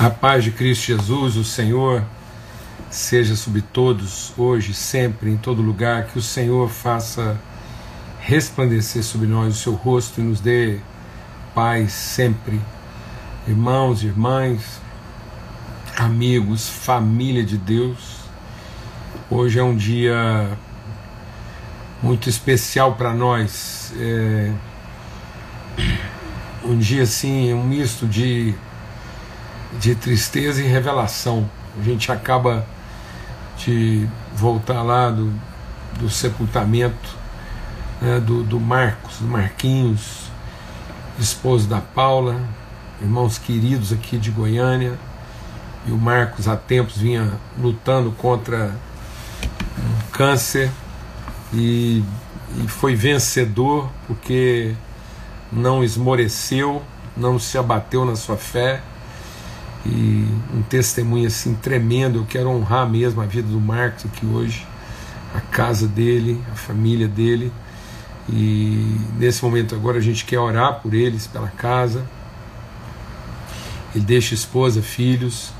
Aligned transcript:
A 0.00 0.08
paz 0.10 0.44
de 0.44 0.52
Cristo 0.52 0.86
Jesus, 0.86 1.34
o 1.34 1.42
Senhor, 1.42 2.04
seja 2.88 3.34
sobre 3.34 3.60
todos, 3.60 4.32
hoje, 4.38 4.72
sempre, 4.72 5.28
em 5.28 5.36
todo 5.36 5.60
lugar, 5.60 6.06
que 6.06 6.16
o 6.16 6.22
Senhor 6.22 6.70
faça 6.70 7.36
resplandecer 8.20 9.02
sobre 9.02 9.26
nós 9.26 9.56
o 9.56 9.58
seu 9.58 9.74
rosto 9.74 10.20
e 10.20 10.22
nos 10.22 10.38
dê 10.38 10.78
paz 11.52 11.90
sempre. 11.90 12.60
Irmãos, 13.48 14.04
irmãs, 14.04 14.80
amigos, 15.96 16.68
família 16.68 17.42
de 17.42 17.58
Deus, 17.58 18.18
hoje 19.28 19.58
é 19.58 19.64
um 19.64 19.74
dia 19.74 20.56
muito 22.00 22.28
especial 22.28 22.94
para 22.94 23.12
nós. 23.12 23.92
É 23.98 24.52
um 26.64 26.78
dia 26.78 27.02
assim, 27.02 27.52
um 27.52 27.64
misto 27.64 28.06
de 28.06 28.54
de 29.78 29.94
tristeza 29.94 30.62
e 30.62 30.66
revelação. 30.66 31.48
A 31.78 31.82
gente 31.82 32.10
acaba 32.10 32.66
de 33.58 34.08
voltar 34.34 34.82
lá 34.82 35.10
do, 35.10 35.32
do 35.98 36.10
sepultamento 36.10 37.16
né, 38.00 38.20
do, 38.20 38.42
do 38.42 38.60
Marcos, 38.60 39.18
do 39.18 39.26
Marquinhos, 39.26 40.30
esposo 41.18 41.68
da 41.68 41.80
Paula, 41.80 42.40
irmãos 43.00 43.38
queridos 43.38 43.92
aqui 43.92 44.18
de 44.18 44.30
Goiânia. 44.30 44.98
E 45.86 45.92
o 45.92 45.96
Marcos 45.96 46.48
há 46.48 46.56
tempos 46.56 46.98
vinha 46.98 47.32
lutando 47.58 48.10
contra 48.12 48.74
um 49.78 50.10
câncer 50.12 50.70
e, 51.52 52.02
e 52.56 52.68
foi 52.68 52.94
vencedor 52.94 53.88
porque 54.06 54.74
não 55.50 55.82
esmoreceu, 55.82 56.82
não 57.16 57.38
se 57.38 57.56
abateu 57.56 58.04
na 58.04 58.16
sua 58.16 58.36
fé 58.36 58.82
e 59.84 60.26
um 60.54 60.62
testemunho 60.62 61.26
assim 61.26 61.54
tremendo. 61.54 62.18
Eu 62.18 62.26
quero 62.26 62.48
honrar 62.48 62.88
mesmo 62.88 63.20
a 63.20 63.26
vida 63.26 63.48
do 63.48 63.60
Marcos 63.60 64.06
aqui 64.06 64.26
hoje, 64.26 64.66
a 65.34 65.40
casa 65.40 65.86
dele, 65.86 66.42
a 66.52 66.54
família 66.54 67.08
dele. 67.08 67.52
E 68.28 68.96
nesse 69.18 69.42
momento 69.42 69.74
agora 69.74 69.98
a 69.98 70.00
gente 70.00 70.24
quer 70.24 70.38
orar 70.38 70.80
por 70.80 70.94
eles, 70.94 71.26
pela 71.26 71.48
casa. 71.48 72.04
Ele 73.94 74.04
deixa 74.04 74.34
esposa, 74.34 74.82
filhos, 74.82 75.50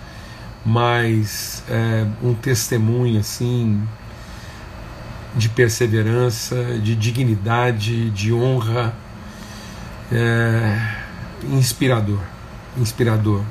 mas 0.64 1.62
é, 1.68 2.06
um 2.22 2.34
testemunho 2.34 3.18
assim 3.18 3.82
de 5.34 5.48
perseverança, 5.48 6.78
de 6.82 6.94
dignidade, 6.94 8.10
de 8.10 8.32
honra, 8.32 8.94
é, 10.10 10.78
inspirador, 11.52 12.20
inspirador 12.76 13.42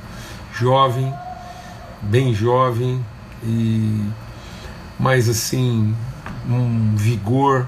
jovem, 0.57 1.13
bem 2.01 2.33
jovem 2.33 3.03
e 3.43 4.03
mais 4.99 5.29
assim 5.29 5.95
um 6.49 6.95
vigor, 6.95 7.67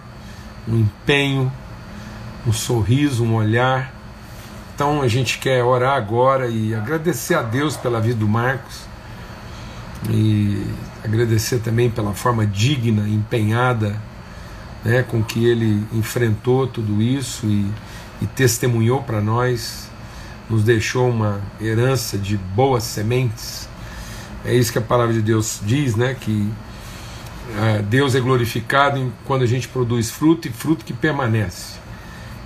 um 0.67 0.79
empenho, 0.79 1.51
um 2.47 2.51
sorriso, 2.53 3.23
um 3.23 3.35
olhar. 3.35 3.93
Então 4.73 5.01
a 5.01 5.07
gente 5.07 5.37
quer 5.37 5.63
orar 5.63 5.95
agora 5.95 6.47
e 6.47 6.73
agradecer 6.73 7.35
a 7.35 7.41
Deus 7.41 7.77
pela 7.77 7.99
vida 7.99 8.19
do 8.19 8.27
Marcos 8.27 8.81
e 10.09 10.65
agradecer 11.03 11.59
também 11.59 11.89
pela 11.89 12.13
forma 12.13 12.45
digna, 12.45 13.07
empenhada, 13.07 13.95
né, 14.83 15.03
com 15.03 15.21
que 15.21 15.45
ele 15.45 15.85
enfrentou 15.93 16.65
tudo 16.65 17.01
isso 17.01 17.45
e, 17.45 17.69
e 18.21 18.25
testemunhou 18.27 19.03
para 19.03 19.19
nós 19.19 19.88
nos 20.49 20.63
deixou 20.63 21.09
uma 21.09 21.41
herança 21.61 22.17
de 22.17 22.37
boas 22.37 22.83
sementes. 22.83 23.69
É 24.43 24.53
isso 24.53 24.71
que 24.71 24.77
a 24.77 24.81
palavra 24.81 25.13
de 25.13 25.21
Deus 25.21 25.59
diz, 25.63 25.95
né? 25.95 26.15
Que 26.19 26.51
é, 27.57 27.81
Deus 27.81 28.15
é 28.15 28.19
glorificado 28.19 29.11
quando 29.25 29.43
a 29.43 29.45
gente 29.45 29.67
produz 29.67 30.09
fruto 30.09 30.47
e 30.47 30.51
fruto 30.51 30.85
que 30.85 30.93
permanece. 30.93 31.77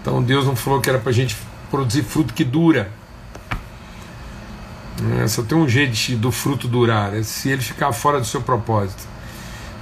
Então 0.01 0.21
Deus 0.21 0.45
não 0.45 0.55
falou 0.55 0.81
que 0.81 0.89
era 0.89 0.99
para 0.99 1.09
a 1.09 1.13
gente 1.13 1.37
produzir 1.69 2.03
fruto 2.03 2.33
que 2.33 2.43
dura. 2.43 2.91
É, 5.19 5.27
só 5.27 5.41
tem 5.41 5.57
um 5.57 5.67
jeito 5.67 5.93
de, 5.93 6.15
do 6.15 6.31
fruto 6.31 6.67
durar, 6.67 7.15
é 7.15 7.23
se 7.23 7.49
ele 7.49 7.61
ficar 7.61 7.91
fora 7.91 8.19
do 8.19 8.25
seu 8.25 8.41
propósito. 8.41 9.03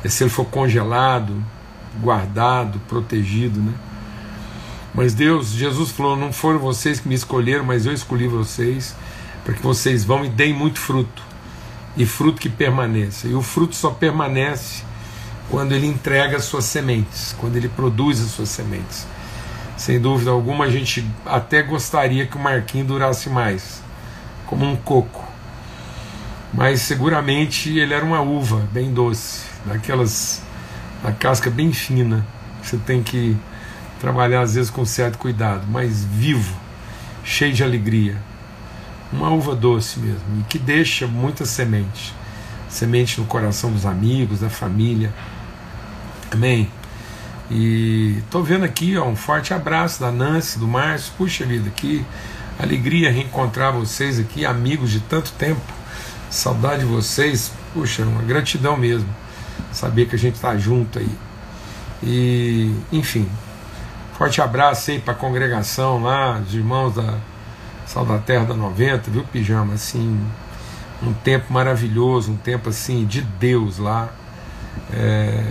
É 0.03 0.09
se 0.09 0.23
ele 0.23 0.31
for 0.31 0.45
congelado, 0.45 1.43
guardado, 2.01 2.79
protegido, 2.87 3.59
né? 3.59 3.73
Mas 4.93 5.13
Deus, 5.13 5.51
Jesus 5.51 5.91
falou: 5.91 6.15
não 6.15 6.33
foram 6.33 6.59
vocês 6.59 6.99
que 6.99 7.07
me 7.07 7.15
escolheram, 7.15 7.63
mas 7.63 7.85
eu 7.85 7.93
escolhi 7.93 8.27
vocês 8.27 8.95
para 9.43 9.53
que 9.53 9.61
vocês 9.61 10.03
vão 10.03 10.23
e 10.25 10.29
deem 10.29 10.53
muito 10.53 10.79
fruto, 10.79 11.23
e 11.97 12.05
fruto 12.05 12.39
que 12.39 12.49
permaneça. 12.49 13.27
E 13.27 13.33
o 13.33 13.41
fruto 13.41 13.75
só 13.75 13.89
permanece 13.89 14.83
quando 15.49 15.73
ele 15.73 15.87
entrega 15.87 16.37
as 16.37 16.45
suas 16.45 16.65
sementes, 16.65 17.35
quando 17.39 17.55
ele 17.55 17.67
produz 17.69 18.21
as 18.21 18.31
suas 18.31 18.49
sementes. 18.49 19.07
Sem 19.77 19.99
dúvida 19.99 20.29
alguma, 20.29 20.65
a 20.65 20.69
gente 20.69 21.05
até 21.25 21.63
gostaria 21.63 22.27
que 22.27 22.37
o 22.37 22.39
Marquinho 22.39 22.85
durasse 22.85 23.29
mais, 23.29 23.81
como 24.45 24.65
um 24.65 24.75
coco. 24.75 25.27
Mas 26.53 26.81
seguramente 26.81 27.77
ele 27.77 27.93
era 27.93 28.05
uma 28.05 28.21
uva 28.21 28.67
bem 28.71 28.93
doce, 28.93 29.45
daquelas, 29.65 30.41
da 31.01 31.11
casca 31.11 31.49
bem 31.49 31.73
fina. 31.73 32.25
Você 32.61 32.77
tem 32.77 33.01
que 33.01 33.35
trabalhar 34.01 34.41
às 34.41 34.55
vezes 34.55 34.69
com 34.69 34.83
certo 34.83 35.17
cuidado, 35.17 35.65
mas 35.69 36.03
vivo, 36.03 36.53
cheio 37.23 37.53
de 37.53 37.63
alegria. 37.63 38.17
Uma 39.13 39.29
uva 39.29 39.55
doce 39.55 39.99
mesmo, 39.99 40.39
e 40.39 40.43
que 40.43 40.57
deixa 40.57 41.07
muita 41.07 41.45
semente 41.45 42.13
semente 42.71 43.19
no 43.19 43.27
coração 43.27 43.71
dos 43.71 43.85
amigos, 43.85 44.39
da 44.39 44.49
família. 44.49 45.13
Amém? 46.31 46.71
E 47.49 48.17
estou 48.19 48.43
vendo 48.43 48.63
aqui 48.63 48.97
ó, 48.97 49.05
um 49.05 49.15
forte 49.15 49.53
abraço 49.53 49.99
da 49.99 50.11
Nancy, 50.11 50.57
do 50.57 50.67
Márcio. 50.67 51.11
Puxa 51.17 51.45
vida, 51.45 51.69
que 51.69 52.03
alegria 52.57 53.11
reencontrar 53.11 53.73
vocês 53.73 54.17
aqui, 54.17 54.45
amigos 54.45 54.89
de 54.89 55.01
tanto 55.01 55.31
tempo. 55.33 55.61
Saudade 56.29 56.79
de 56.79 56.85
vocês. 56.85 57.51
Puxa, 57.73 58.03
uma 58.03 58.21
gratidão 58.21 58.77
mesmo. 58.77 59.09
Saber 59.73 60.07
que 60.07 60.15
a 60.15 60.19
gente 60.19 60.35
está 60.35 60.57
junto 60.57 60.97
aí. 60.97 61.11
E, 62.01 62.73
enfim, 62.91 63.27
Forte 64.21 64.39
abraço 64.39 64.91
aí 64.91 64.99
para 64.99 65.15
a 65.15 65.17
congregação 65.17 66.03
lá, 66.03 66.37
os 66.37 66.53
irmãos 66.53 66.93
da 66.93 67.17
Sal 67.87 68.05
da 68.05 68.19
Terra 68.19 68.45
da 68.45 68.53
90, 68.53 69.09
viu, 69.09 69.23
Pijama? 69.23 69.73
Assim, 69.73 70.23
um 71.01 71.11
tempo 71.11 71.51
maravilhoso, 71.51 72.33
um 72.33 72.37
tempo 72.37 72.69
assim 72.69 73.03
de 73.03 73.21
Deus 73.21 73.79
lá. 73.79 74.09
É, 74.93 75.43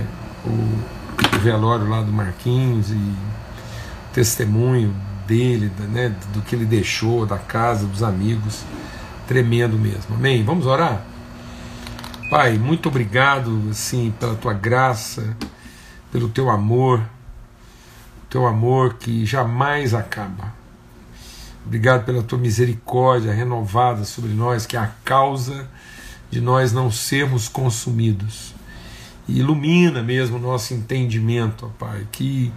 o, 0.47 0.51
o, 0.51 1.39
velório 1.41 1.89
lá 1.89 2.01
do 2.01 2.13
Marquinhos 2.13 2.93
e 2.93 2.95
o 2.95 4.13
testemunho 4.13 4.95
dele, 5.27 5.73
né, 5.89 6.15
do 6.33 6.41
que 6.41 6.55
ele 6.55 6.65
deixou, 6.65 7.27
da 7.27 7.39
casa, 7.39 7.89
dos 7.89 8.05
amigos. 8.05 8.63
Tremendo 9.27 9.77
mesmo. 9.77 10.15
Amém? 10.15 10.45
Vamos 10.45 10.67
orar? 10.67 11.03
Pai, 12.31 12.57
muito 12.57 12.89
obrigado 12.89 13.63
assim 13.69 14.15
pela 14.21 14.37
tua 14.37 14.53
graça, 14.53 15.37
pelo 16.13 16.29
teu 16.29 16.49
amor 16.49 17.03
teu 18.31 18.47
amor 18.47 18.95
que 18.95 19.27
jamais 19.27 19.93
acaba. 19.93 20.55
Obrigado 21.67 22.05
pela 22.05 22.23
tua 22.23 22.39
misericórdia 22.39 23.33
renovada 23.33 24.05
sobre 24.05 24.31
nós, 24.31 24.65
que 24.65 24.77
é 24.77 24.81
a 24.81 24.93
causa 25.05 25.69
de 26.31 26.41
nós 26.41 26.73
não 26.73 26.93
sermos 26.93 27.49
consumidos. 27.49 28.55
E 29.27 29.41
ilumina 29.41 30.01
mesmo 30.03 30.37
o 30.37 30.41
nosso 30.41 30.73
entendimento, 30.73 31.67
ó 31.67 31.69
Pai, 31.79 32.07
que, 32.13 32.53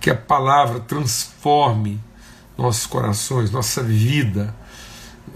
que 0.00 0.08
a 0.08 0.16
palavra 0.16 0.80
transforme 0.80 2.00
nossos 2.56 2.86
corações, 2.86 3.50
nossa 3.50 3.82
vida 3.82 4.54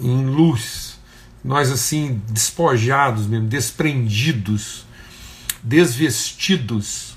em 0.00 0.24
luz. 0.26 0.98
Nós, 1.44 1.72
assim, 1.72 2.22
despojados 2.28 3.26
mesmo, 3.26 3.48
desprendidos, 3.48 4.86
desvestidos, 5.62 7.16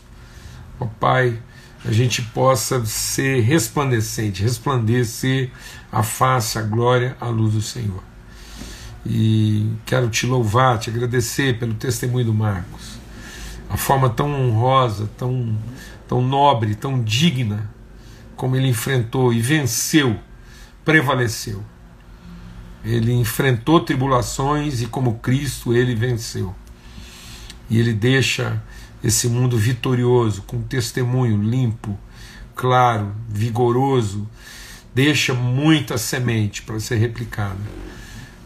ó 0.79 0.85
Pai 0.85 1.39
a 1.87 1.91
gente 1.91 2.21
possa 2.21 2.83
ser 2.85 3.41
resplandecente, 3.41 4.41
resplandecer 4.41 5.51
a 5.91 6.01
face, 6.01 6.57
a 6.57 6.61
glória, 6.63 7.15
a 7.21 7.27
luz 7.27 7.53
do 7.53 7.61
Senhor. 7.61 8.03
E 9.05 9.71
quero 9.85 10.09
te 10.09 10.25
louvar, 10.25 10.79
te 10.79 10.89
agradecer 10.89 11.59
pelo 11.59 11.75
testemunho 11.75 12.25
do 12.25 12.33
Marcos, 12.33 12.97
a 13.69 13.77
forma 13.77 14.09
tão 14.09 14.33
honrosa, 14.33 15.07
tão, 15.15 15.55
tão 16.07 16.21
nobre, 16.21 16.73
tão 16.73 17.03
digna, 17.03 17.69
como 18.35 18.55
ele 18.55 18.67
enfrentou 18.67 19.31
e 19.31 19.39
venceu, 19.39 20.17
prevaleceu. 20.83 21.63
Ele 22.83 23.13
enfrentou 23.13 23.79
tribulações 23.79 24.81
e, 24.81 24.87
como 24.87 25.19
Cristo, 25.19 25.73
ele 25.73 25.95
venceu. 25.95 26.53
E 27.69 27.79
ele 27.79 27.93
deixa 27.93 28.61
esse 29.05 29.29
mundo 29.29 29.55
vitorioso, 29.55 30.41
com 30.47 30.63
testemunho 30.63 31.39
limpo, 31.39 31.95
claro, 32.55 33.13
vigoroso, 33.29 34.27
deixa 34.95 35.31
muita 35.31 35.95
semente 35.95 36.63
para 36.63 36.79
ser 36.79 36.95
replicada. 36.95 37.59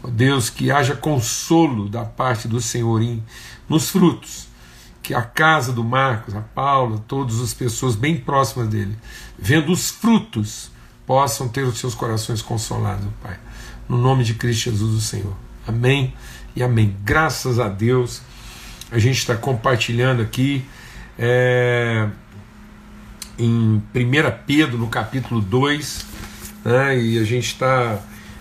Deus, 0.06 0.50
que 0.50 0.70
haja 0.70 0.94
consolo 0.94 1.88
da 1.88 2.04
parte 2.04 2.46
do 2.46 2.60
Senhor 2.60 3.00
em, 3.00 3.24
nos 3.66 3.88
frutos. 3.88 4.48
Que 5.02 5.14
a 5.14 5.22
casa 5.22 5.72
do 5.72 5.82
Marcos, 5.82 6.36
a 6.36 6.42
Paula, 6.42 7.02
todas 7.08 7.40
as 7.40 7.54
pessoas 7.54 7.96
bem 7.96 8.18
próximas 8.18 8.68
dele, 8.68 8.96
vendo 9.38 9.72
os 9.72 9.88
frutos, 9.88 10.70
possam 11.06 11.48
ter 11.48 11.62
os 11.62 11.78
seus 11.78 11.94
corações 11.94 12.42
consolados, 12.42 13.08
Pai. 13.22 13.38
No 13.88 13.96
nome 13.96 14.24
de 14.24 14.34
Cristo 14.34 14.70
Jesus, 14.70 14.94
o 14.94 15.00
Senhor. 15.00 15.34
Amém 15.66 16.12
e 16.54 16.62
amém. 16.62 16.94
Graças 17.02 17.58
a 17.58 17.68
Deus, 17.68 18.20
a 18.90 18.98
gente 18.98 19.18
está 19.18 19.36
compartilhando 19.36 20.20
aqui 20.22 20.64
é, 21.18 22.08
em 23.38 23.76
1 23.76 23.82
Pedro, 24.46 24.78
no 24.78 24.88
capítulo 24.88 25.40
2, 25.40 26.06
né, 26.64 26.98
e 26.98 27.18
a 27.18 27.24
gente 27.24 27.46
está 27.46 27.98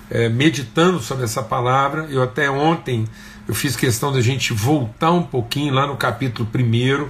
é, 0.10 0.28
meditando 0.28 1.00
sobre 1.00 1.24
essa 1.24 1.44
palavra. 1.44 2.08
Eu 2.10 2.24
até 2.24 2.50
ontem 2.50 3.06
eu 3.48 3.54
fiz 3.54 3.76
questão 3.76 4.12
da 4.12 4.22
gente 4.22 4.54
voltar 4.54 5.12
um 5.12 5.24
pouquinho 5.24 5.74
lá 5.74 5.88
no 5.88 5.98
capítulo 5.98 6.48
1 6.54 7.08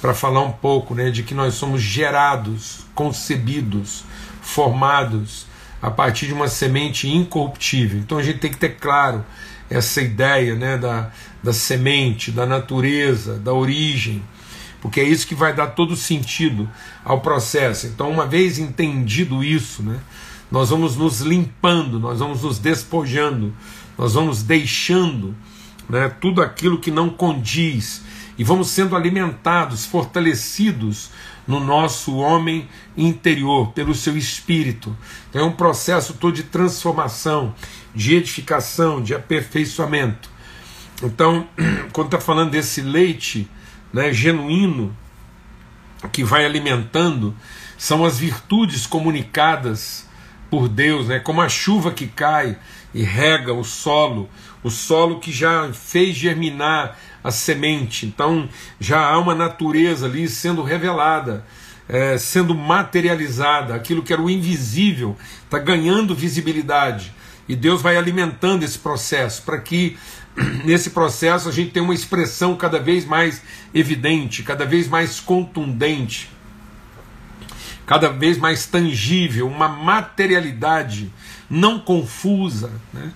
para 0.00 0.14
falar 0.14 0.40
um 0.40 0.52
pouco 0.52 0.94
né, 0.94 1.10
de 1.10 1.22
que 1.22 1.34
nós 1.34 1.54
somos 1.54 1.82
gerados, 1.82 2.86
concebidos, 2.94 4.04
formados 4.40 5.46
a 5.80 5.90
partir 5.90 6.26
de 6.26 6.32
uma 6.32 6.48
semente 6.48 7.08
incorruptível. 7.08 7.98
Então 7.98 8.18
a 8.18 8.22
gente 8.22 8.38
tem 8.38 8.50
que 8.50 8.56
ter 8.56 8.76
claro 8.76 9.24
essa 9.72 10.00
ideia 10.00 10.54
né, 10.54 10.76
da, 10.76 11.10
da 11.42 11.52
semente, 11.52 12.30
da 12.30 12.46
natureza, 12.46 13.38
da 13.38 13.52
origem, 13.52 14.22
porque 14.80 15.00
é 15.00 15.04
isso 15.04 15.26
que 15.26 15.34
vai 15.34 15.54
dar 15.54 15.68
todo 15.68 15.96
sentido 15.96 16.68
ao 17.04 17.20
processo. 17.20 17.86
Então, 17.86 18.10
uma 18.10 18.26
vez 18.26 18.58
entendido 18.58 19.42
isso, 19.42 19.82
né, 19.82 19.98
nós 20.50 20.70
vamos 20.70 20.96
nos 20.96 21.20
limpando, 21.20 21.98
nós 21.98 22.18
vamos 22.18 22.42
nos 22.42 22.58
despojando, 22.58 23.54
nós 23.96 24.14
vamos 24.14 24.42
deixando 24.42 25.34
né, 25.88 26.08
tudo 26.20 26.42
aquilo 26.42 26.78
que 26.78 26.90
não 26.90 27.08
condiz 27.08 28.02
e 28.36 28.44
vamos 28.44 28.68
sendo 28.68 28.96
alimentados, 28.96 29.86
fortalecidos 29.86 31.10
no 31.46 31.60
nosso 31.60 32.16
homem 32.16 32.68
interior, 32.96 33.72
pelo 33.72 33.94
seu 33.94 34.16
espírito. 34.16 34.96
Então, 35.28 35.42
é 35.42 35.44
um 35.44 35.52
processo 35.52 36.14
todo 36.14 36.34
de 36.34 36.44
transformação, 36.44 37.54
de 37.94 38.14
edificação, 38.16 39.02
de 39.02 39.14
aperfeiçoamento. 39.14 40.30
Então, 41.02 41.46
quando 41.92 42.06
está 42.06 42.20
falando 42.20 42.50
desse 42.50 42.80
leite 42.80 43.48
né, 43.92 44.12
genuíno 44.12 44.96
que 46.10 46.24
vai 46.24 46.44
alimentando, 46.44 47.34
são 47.76 48.04
as 48.04 48.18
virtudes 48.18 48.86
comunicadas 48.86 50.08
por 50.50 50.68
Deus, 50.68 51.08
né? 51.08 51.18
como 51.18 51.40
a 51.40 51.48
chuva 51.48 51.90
que 51.90 52.06
cai 52.06 52.56
e 52.94 53.02
rega 53.02 53.52
o 53.52 53.64
solo, 53.64 54.28
o 54.62 54.70
solo 54.70 55.18
que 55.18 55.32
já 55.32 55.72
fez 55.72 56.14
germinar 56.14 56.98
a 57.24 57.30
semente. 57.30 58.06
Então 58.06 58.48
já 58.78 59.00
há 59.00 59.18
uma 59.18 59.34
natureza 59.34 60.06
ali 60.06 60.28
sendo 60.28 60.62
revelada, 60.62 61.44
é, 61.88 62.18
sendo 62.18 62.54
materializada, 62.54 63.74
aquilo 63.74 64.02
que 64.02 64.12
era 64.12 64.22
o 64.22 64.30
invisível 64.30 65.16
está 65.44 65.58
ganhando 65.58 66.14
visibilidade. 66.14 67.12
E 67.48 67.56
Deus 67.56 67.82
vai 67.82 67.96
alimentando 67.96 68.64
esse 68.64 68.78
processo 68.78 69.42
para 69.42 69.58
que 69.58 69.98
nesse 70.64 70.90
processo 70.90 71.48
a 71.48 71.52
gente 71.52 71.72
tenha 71.72 71.84
uma 71.84 71.94
expressão 71.94 72.56
cada 72.56 72.78
vez 72.78 73.04
mais 73.04 73.42
evidente, 73.74 74.42
cada 74.42 74.64
vez 74.64 74.88
mais 74.88 75.20
contundente 75.20 76.30
cada 77.86 78.08
vez 78.08 78.38
mais 78.38 78.66
tangível, 78.66 79.46
uma 79.46 79.68
materialidade 79.68 81.12
não 81.50 81.78
confusa, 81.78 82.70
né? 82.92 83.12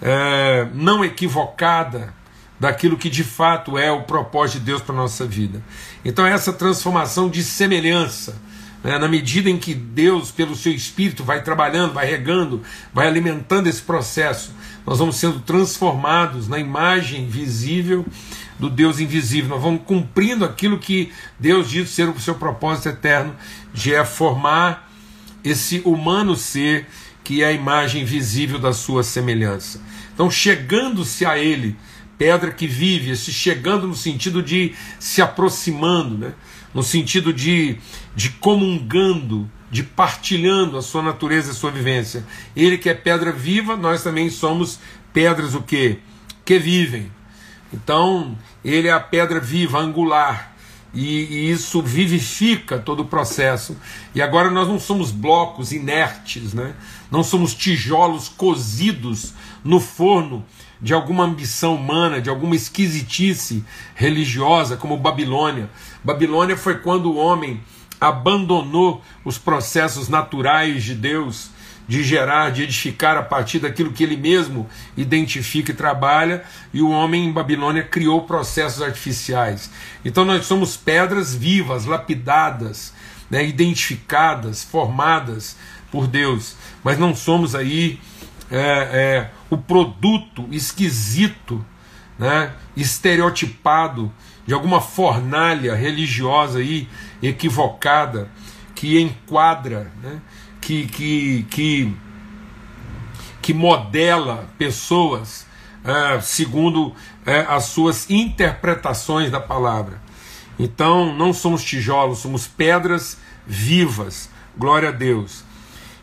é, 0.00 0.66
não 0.74 1.04
equivocada 1.04 2.12
daquilo 2.58 2.96
que 2.96 3.08
de 3.08 3.24
fato 3.24 3.78
é 3.78 3.90
o 3.90 4.02
propósito 4.02 4.58
de 4.58 4.66
Deus 4.66 4.82
para 4.82 4.94
a 4.94 4.98
nossa 4.98 5.24
vida. 5.24 5.62
Então, 6.04 6.26
essa 6.26 6.52
transformação 6.52 7.28
de 7.28 7.42
semelhança, 7.42 8.36
né, 8.82 8.98
na 8.98 9.08
medida 9.08 9.50
em 9.50 9.58
que 9.58 9.74
Deus, 9.74 10.30
pelo 10.30 10.56
seu 10.56 10.72
Espírito, 10.72 11.22
vai 11.22 11.42
trabalhando, 11.42 11.92
vai 11.92 12.06
regando, 12.06 12.62
vai 12.92 13.06
alimentando 13.06 13.68
esse 13.68 13.82
processo, 13.82 14.52
nós 14.86 14.98
vamos 14.98 15.16
sendo 15.16 15.40
transformados 15.40 16.48
na 16.48 16.58
imagem 16.58 17.28
visível 17.28 18.06
do 18.58 18.70
Deus 18.70 18.98
invisível. 18.98 19.50
Nós 19.50 19.62
vamos 19.62 19.82
cumprindo 19.84 20.44
aquilo 20.44 20.78
que 20.78 21.12
Deus 21.38 21.68
diz 21.68 21.90
ser 21.90 22.08
o 22.08 22.18
seu 22.18 22.34
propósito 22.34 22.88
eterno, 22.88 23.34
de 23.72 23.94
é 23.94 24.04
formar 24.04 24.90
esse 25.44 25.80
humano 25.84 26.34
ser 26.36 26.86
que 27.22 27.42
é 27.42 27.46
a 27.46 27.52
imagem 27.52 28.04
visível 28.04 28.58
da 28.58 28.72
sua 28.72 29.02
semelhança. 29.02 29.80
Então, 30.12 30.30
chegando-se 30.30 31.24
a 31.24 31.38
Ele, 31.38 31.76
pedra 32.18 32.50
que 32.50 32.66
vive, 32.66 33.16
se 33.16 33.32
chegando 33.32 33.86
no 33.86 33.94
sentido 33.94 34.42
de 34.42 34.74
se 34.98 35.22
aproximando, 35.22 36.18
né? 36.18 36.32
No 36.74 36.82
sentido 36.82 37.32
de, 37.32 37.78
de 38.14 38.30
comungando, 38.30 39.50
de 39.70 39.82
partilhando 39.82 40.76
a 40.76 40.82
sua 40.82 41.02
natureza 41.02 41.48
e 41.48 41.50
a 41.50 41.54
sua 41.54 41.70
vivência. 41.70 42.24
Ele 42.54 42.78
que 42.78 42.88
é 42.88 42.94
pedra 42.94 43.32
viva, 43.32 43.76
nós 43.76 44.02
também 44.02 44.30
somos 44.30 44.78
pedras 45.12 45.54
o 45.54 45.62
quê? 45.62 45.98
Que 46.44 46.58
vivem. 46.58 47.10
Então, 47.72 48.36
ele 48.64 48.88
é 48.88 48.92
a 48.92 49.00
pedra 49.00 49.40
viva, 49.40 49.78
angular, 49.78 50.50
e, 50.92 51.24
e, 51.24 51.50
isso 51.50 51.80
vivifica 51.80 52.78
todo 52.78 53.00
o 53.00 53.04
processo. 53.04 53.76
E 54.12 54.20
agora 54.20 54.50
nós 54.50 54.66
não 54.66 54.78
somos 54.78 55.12
blocos 55.12 55.70
inertes, 55.70 56.52
né? 56.52 56.74
não 57.10 57.22
somos 57.22 57.54
tijolos 57.54 58.28
cozidos 58.28 59.34
no 59.62 59.78
forno 59.78 60.44
de 60.80 60.94
alguma 60.94 61.24
ambição 61.24 61.74
humana, 61.74 62.20
de 62.20 62.30
alguma 62.30 62.56
esquisitice 62.56 63.64
religiosa, 63.94 64.76
como 64.76 64.96
Babilônia. 64.96 65.68
Babilônia 66.02 66.56
foi 66.56 66.78
quando 66.78 67.12
o 67.12 67.16
homem 67.16 67.60
abandonou 68.00 69.02
os 69.24 69.36
processos 69.36 70.08
naturais 70.08 70.82
de 70.82 70.94
Deus 70.94 71.50
de 71.90 72.04
gerar, 72.04 72.50
de 72.50 72.62
edificar 72.62 73.16
a 73.16 73.22
partir 73.22 73.58
daquilo 73.58 73.90
que 73.90 74.04
ele 74.04 74.16
mesmo 74.16 74.68
identifica 74.96 75.72
e 75.72 75.74
trabalha, 75.74 76.44
e 76.72 76.80
o 76.80 76.88
homem 76.88 77.24
em 77.24 77.32
Babilônia 77.32 77.82
criou 77.82 78.22
processos 78.22 78.80
artificiais. 78.80 79.68
Então 80.04 80.24
nós 80.24 80.46
somos 80.46 80.76
pedras 80.76 81.34
vivas, 81.34 81.86
lapidadas, 81.86 82.94
né, 83.28 83.44
identificadas, 83.44 84.62
formadas 84.62 85.56
por 85.90 86.06
Deus, 86.06 86.54
mas 86.84 86.96
não 86.96 87.12
somos 87.12 87.56
aí 87.56 87.98
é, 88.48 88.60
é, 88.60 89.30
o 89.50 89.58
produto 89.58 90.46
esquisito, 90.50 91.64
né, 92.18 92.52
estereotipado 92.76 94.12
de 94.46 94.54
alguma 94.54 94.80
fornalha 94.80 95.74
religiosa 95.74 96.60
aí 96.60 96.88
equivocada 97.22 98.30
que 98.74 99.00
enquadra, 99.00 99.92
né, 100.02 100.20
que, 100.60 100.86
que, 100.86 101.46
que, 101.50 101.96
que 103.42 103.52
modela 103.52 104.48
pessoas 104.56 105.46
é, 105.84 106.20
segundo 106.20 106.94
é, 107.24 107.40
as 107.40 107.64
suas 107.64 108.08
interpretações 108.10 109.30
da 109.30 109.40
palavra. 109.40 110.00
Então, 110.58 111.16
não 111.16 111.32
somos 111.32 111.64
tijolos, 111.64 112.18
somos 112.18 112.46
pedras 112.46 113.18
vivas. 113.46 114.28
Glória 114.56 114.90
a 114.90 114.92
Deus. 114.92 115.42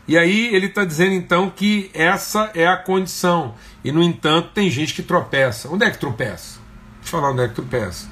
E 0.08 0.16
aí 0.16 0.54
ele 0.54 0.66
está 0.66 0.86
dizendo 0.86 1.12
então 1.12 1.50
que 1.50 1.90
essa 1.92 2.50
é 2.54 2.66
a 2.66 2.78
condição. 2.78 3.54
E 3.84 3.92
no 3.92 4.02
entanto, 4.02 4.52
tem 4.54 4.70
gente 4.70 4.94
que 4.94 5.02
tropeça. 5.02 5.68
Onde 5.68 5.84
é 5.84 5.90
que 5.90 5.98
tropeça? 5.98 6.58
Deixa 7.00 7.14
eu 7.16 7.20
falar 7.20 7.32
onde 7.32 7.42
é 7.42 7.48
que 7.48 7.54
tropeça. 7.54 8.08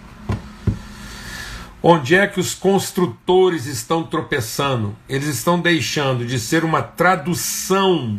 Onde 1.82 2.14
é 2.14 2.26
que 2.26 2.38
os 2.38 2.54
construtores 2.54 3.64
estão 3.64 4.02
tropeçando? 4.02 4.94
Eles 5.08 5.28
estão 5.28 5.58
deixando 5.58 6.26
de 6.26 6.38
ser 6.38 6.64
uma 6.64 6.82
tradução 6.82 8.18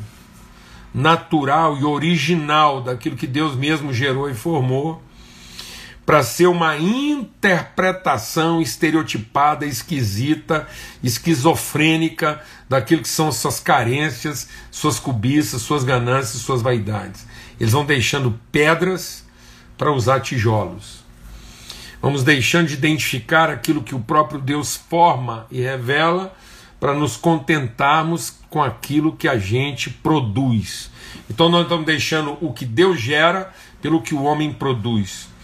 natural 0.94 1.78
e 1.78 1.84
original 1.84 2.82
daquilo 2.82 3.16
que 3.16 3.28
Deus 3.28 3.56
mesmo 3.56 3.94
gerou 3.94 4.28
e 4.28 4.34
formou, 4.34 5.04
para 6.08 6.24
ser 6.24 6.48
uma 6.48 6.78
interpretação 6.78 8.62
estereotipada, 8.62 9.66
esquisita, 9.66 10.66
esquizofrênica 11.04 12.42
daquilo 12.70 13.02
que 13.02 13.10
são 13.10 13.30
suas 13.30 13.60
carências, 13.60 14.48
suas 14.72 15.02
cobiças, 15.02 15.62
suas 15.62 15.84
ganâncias, 15.84 16.42
suas 16.42 16.62
vaidades. 16.62 17.28
Eles 17.60 17.74
vão 17.74 17.86
deixando 17.86 18.40
pedras 18.54 19.26
para 19.78 19.92
usar 19.92 20.22
tijolos. 20.22 21.04
Vamos 22.02 22.24
deixando 22.24 22.68
de 22.68 22.76
identificar 22.76 23.50
aquilo 23.50 23.84
que 23.84 23.94
o 23.94 24.00
próprio 24.00 24.40
Deus 24.40 24.78
forma 24.78 25.46
e 25.52 25.60
revela 25.60 26.34
para 26.80 26.94
nos 26.94 27.18
contentarmos 27.18 28.34
com 28.50 28.64
aquilo 28.64 29.12
que 29.12 29.28
a 29.28 29.38
gente 29.38 29.90
produz. 29.90 30.90
Então 31.30 31.50
nós 31.50 31.64
estamos 31.64 31.86
deixando 31.86 32.38
o 32.40 32.54
que 32.54 32.64
Deus 32.64 32.98
gera 32.98 33.52
pelo 33.82 34.02
que 34.02 34.16
o 34.16 34.24
homem 34.24 34.54
produz. 34.54 35.36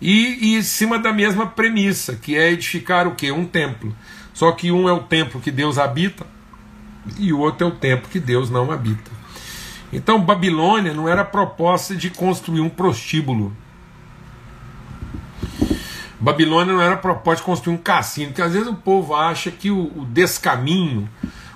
E, 0.00 0.52
e 0.52 0.56
em 0.56 0.62
cima 0.62 0.98
da 0.98 1.12
mesma 1.12 1.46
premissa, 1.46 2.14
que 2.14 2.36
é 2.36 2.50
edificar 2.52 3.06
o 3.06 3.14
que? 3.14 3.30
Um 3.32 3.44
templo. 3.44 3.94
Só 4.32 4.52
que 4.52 4.70
um 4.70 4.88
é 4.88 4.92
o 4.92 5.02
templo 5.02 5.40
que 5.40 5.50
Deus 5.50 5.78
habita 5.78 6.24
e 7.18 7.32
o 7.32 7.38
outro 7.40 7.66
é 7.66 7.70
o 7.70 7.74
templo 7.74 8.08
que 8.08 8.20
Deus 8.20 8.50
não 8.50 8.70
habita. 8.70 9.10
Então, 9.92 10.20
Babilônia 10.20 10.92
não 10.92 11.08
era 11.08 11.24
proposta 11.24 11.96
de 11.96 12.10
construir 12.10 12.60
um 12.60 12.68
prostíbulo. 12.68 13.56
Babilônia 16.20 16.74
não 16.74 16.82
era 16.82 16.96
proposta 16.96 17.42
de 17.42 17.46
construir 17.46 17.74
um 17.74 17.78
cassino, 17.78 18.28
porque 18.28 18.42
às 18.42 18.52
vezes 18.52 18.68
o 18.68 18.74
povo 18.74 19.14
acha 19.14 19.50
que 19.50 19.70
o, 19.70 19.92
o 19.96 20.04
descaminho, 20.04 21.08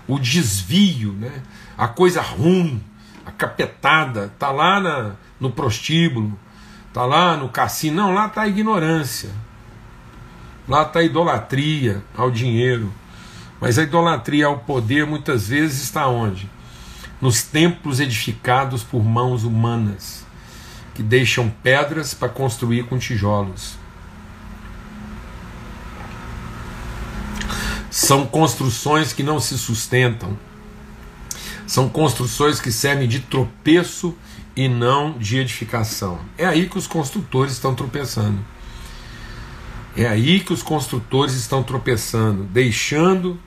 o 0.08 0.18
desvio, 0.18 1.12
né, 1.12 1.42
a 1.76 1.88
coisa 1.88 2.22
ruim, 2.22 2.82
a 3.26 3.30
capetada, 3.30 4.26
está 4.26 4.50
lá 4.50 4.80
na, 4.80 5.12
no 5.38 5.50
prostíbulo, 5.50 6.38
está 6.92 7.06
lá 7.06 7.38
no 7.38 7.48
cassino. 7.48 7.96
Não, 7.96 8.14
lá 8.14 8.26
está 8.26 8.42
a 8.42 8.48
ignorância. 8.48 9.30
Lá 10.68 10.82
está 10.82 11.00
a 11.00 11.02
idolatria 11.02 12.04
ao 12.14 12.30
dinheiro. 12.30 12.92
Mas 13.58 13.78
a 13.78 13.82
idolatria 13.82 14.46
ao 14.46 14.58
poder 14.58 15.06
muitas 15.06 15.48
vezes 15.48 15.82
está 15.82 16.06
onde? 16.06 16.48
Nos 17.20 17.42
templos 17.42 17.98
edificados 17.98 18.82
por 18.82 19.02
mãos 19.02 19.44
humanas, 19.44 20.26
que 20.94 21.02
deixam 21.02 21.48
pedras 21.62 22.12
para 22.12 22.28
construir 22.28 22.84
com 22.84 22.98
tijolos. 22.98 23.76
São 27.88 28.26
construções 28.26 29.12
que 29.12 29.22
não 29.22 29.38
se 29.38 29.56
sustentam. 29.56 30.36
São 31.66 31.88
construções 31.88 32.60
que 32.60 32.72
servem 32.72 33.08
de 33.08 33.20
tropeço 33.20 34.16
e 34.54 34.68
não 34.68 35.12
de 35.18 35.38
edificação. 35.38 36.20
É 36.36 36.46
aí 36.46 36.68
que 36.68 36.78
os 36.78 36.86
construtores 36.86 37.54
estão 37.54 37.74
tropeçando. 37.74 38.38
É 39.96 40.06
aí 40.06 40.40
que 40.40 40.52
os 40.52 40.62
construtores 40.62 41.34
estão 41.34 41.62
tropeçando, 41.62 42.44
deixando 42.44 43.38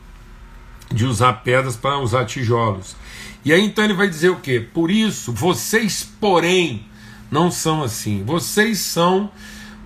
de 0.92 1.06
usar 1.06 1.34
pedras 1.34 1.76
para 1.76 1.98
usar 1.98 2.26
tijolos. 2.26 2.96
E 3.44 3.52
aí 3.52 3.64
então 3.64 3.84
ele 3.84 3.94
vai 3.94 4.08
dizer 4.08 4.30
o 4.30 4.38
que? 4.38 4.60
Por 4.60 4.92
isso, 4.92 5.32
vocês, 5.32 6.08
porém, 6.20 6.86
não 7.32 7.50
são 7.50 7.84
assim. 7.84 8.24
Vocês 8.24 8.80
são 8.80 9.32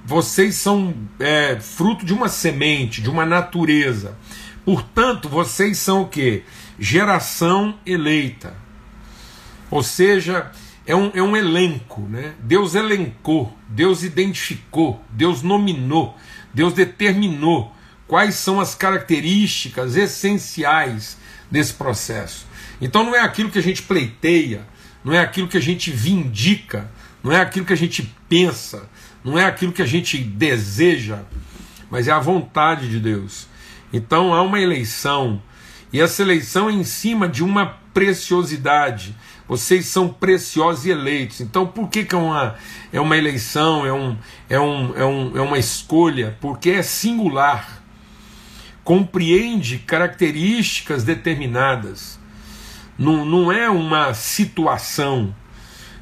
vocês 0.06 0.56
são 0.56 0.96
é, 1.20 1.60
fruto 1.60 2.04
de 2.04 2.14
uma 2.14 2.28
semente, 2.28 3.02
de 3.02 3.10
uma 3.10 3.26
natureza. 3.26 4.18
Portanto, 4.66 5.30
vocês 5.30 5.78
são 5.78 6.02
o 6.02 6.08
que? 6.08 6.44
Geração 6.80 7.78
eleita. 7.86 8.56
Ou 9.70 9.84
seja, 9.84 10.52
é 10.90 10.96
um, 10.96 11.12
é 11.14 11.22
um 11.22 11.38
elenco, 11.38 12.02
né? 12.02 12.34
Deus 12.40 12.74
elencou, 12.74 13.56
Deus 13.68 14.02
identificou, 14.02 15.00
Deus 15.12 15.44
nominou, 15.44 16.18
Deus 16.52 16.74
determinou 16.74 17.72
quais 18.08 18.34
são 18.34 18.60
as 18.60 18.74
características 18.74 19.96
essenciais 19.96 21.16
desse 21.52 21.76
processo. 21.76 22.48
Então 22.82 23.04
não 23.04 23.14
é 23.14 23.20
aquilo 23.20 23.52
que 23.52 23.60
a 23.60 23.62
gente 23.62 23.84
pleiteia, 23.84 24.66
não 25.04 25.14
é 25.14 25.20
aquilo 25.20 25.48
que 25.48 25.58
a 25.58 25.62
gente 25.62 25.92
vindica, 25.92 26.90
não 27.24 27.32
é 27.32 27.40
aquilo 27.40 27.68
que 27.68 27.74
a 27.74 27.78
gente 27.78 28.12
pensa, 28.28 28.90
não 29.24 29.38
é 29.38 29.46
aquilo 29.46 29.72
que 29.72 29.84
a 29.84 29.86
gente 29.86 30.18
deseja, 30.18 31.20
mas 31.92 32.08
é 32.08 32.12
a 32.12 32.20
vontade 32.20 32.90
de 32.90 33.00
Deus. 33.00 33.46
Então 33.94 34.34
há 34.34 34.42
uma 34.42 34.60
eleição, 34.60 35.40
e 35.94 36.02
essa 36.02 36.24
eleição 36.24 36.68
é 36.68 36.74
em 36.74 36.84
cima 36.84 37.28
de 37.28 37.44
uma 37.44 37.78
preciosidade. 37.94 39.16
Vocês 39.50 39.88
são 39.88 40.08
preciosos 40.08 40.86
e 40.86 40.92
eleitos. 40.92 41.42
Então, 41.42 41.66
por 41.66 41.90
que, 41.90 42.06
que 42.06 42.14
é, 42.14 42.18
uma, 42.18 42.56
é 42.94 43.02
uma 43.02 43.18
eleição, 43.18 43.84
é, 43.84 43.92
um, 43.92 44.16
é, 44.48 44.60
um, 44.60 44.96
é, 44.96 45.04
um, 45.04 45.38
é 45.38 45.42
uma 45.42 45.58
escolha? 45.58 46.38
Porque 46.40 46.70
é 46.70 46.84
singular. 46.84 47.82
Compreende 48.84 49.80
características 49.80 51.04
determinadas. 51.04 52.20
Não, 52.96 53.26
não 53.26 53.52
é 53.52 53.68
uma 53.68 54.14
situação. 54.14 55.34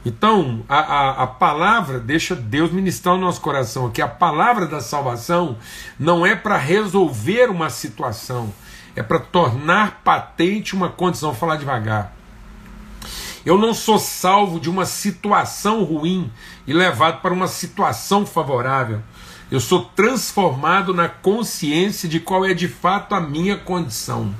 Então, 0.05 0.65
a, 0.67 0.79
a, 0.79 1.23
a, 1.23 1.27
palavra, 1.27 1.99
deixa 1.99 2.35
Deus 2.35 2.69
ministrar 2.69 3.15
o 3.15 3.17
nosso 3.17 3.39
coração 3.39 3.87
aqui, 3.87 4.01
a 4.01 4.07
palavra 4.09 4.65
da 4.65 4.81
salvação 4.81 5.57
não 5.97 6.25
é 6.25 6.35
para 6.35 6.57
resolver 6.57 7.49
uma 7.49 7.69
situação, 7.69 8.53
é 8.93 9.01
para 9.01 9.19
tornar 9.19 10.01
patente 10.03 10.75
uma 10.75 10.89
condição. 10.89 11.31
Vou 11.31 11.39
falar 11.39 11.55
devagar. 11.55 12.16
Eu 13.47 13.57
não 13.57 13.73
sou 13.73 13.97
salvo 13.97 14.59
de 14.59 14.69
uma 14.69 14.85
situação 14.85 15.81
ruim 15.81 16.29
e 16.67 16.73
levado 16.73 17.21
para 17.21 17.33
uma 17.33 17.47
situação 17.47 18.25
favorável. 18.25 19.01
Eu 19.49 19.61
sou 19.61 19.85
transformado 19.85 20.93
na 20.93 21.07
consciência 21.07 22.09
de 22.09 22.19
qual 22.19 22.43
é 22.43 22.53
de 22.53 22.67
fato 22.67 23.15
a 23.15 23.21
minha 23.21 23.55
condição. 23.55 24.35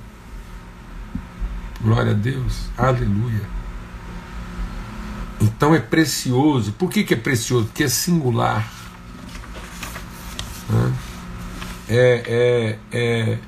Glória 1.80 2.12
a 2.12 2.14
Deus, 2.14 2.70
aleluia. 2.78 3.44
Então 5.40 5.74
é 5.74 5.80
precioso. 5.80 6.74
Por 6.74 6.90
que, 6.90 7.06
que 7.06 7.14
é 7.14 7.18
precioso? 7.18 7.68
Porque 7.68 7.86
é 7.86 7.88
singular. 7.88 8.70
É, 11.88 11.96
é, 12.28 12.80
é, 12.92 13.40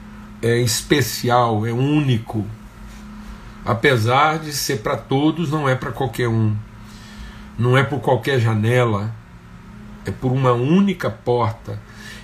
é 0.42 0.58
especial, 0.62 1.68
é 1.68 1.74
único 1.74 2.48
apesar 3.70 4.40
de 4.40 4.52
ser 4.52 4.78
para 4.78 4.98
todos, 4.98 5.52
não 5.52 5.70
é 5.70 5.76
para 5.76 5.92
qualquer 5.92 6.28
um. 6.28 6.58
Não 7.56 7.78
é 7.78 7.84
por 7.84 8.00
qualquer 8.00 8.40
janela, 8.40 9.14
é 10.04 10.10
por 10.10 10.32
uma 10.32 10.54
única 10.54 11.08
porta. 11.08 11.80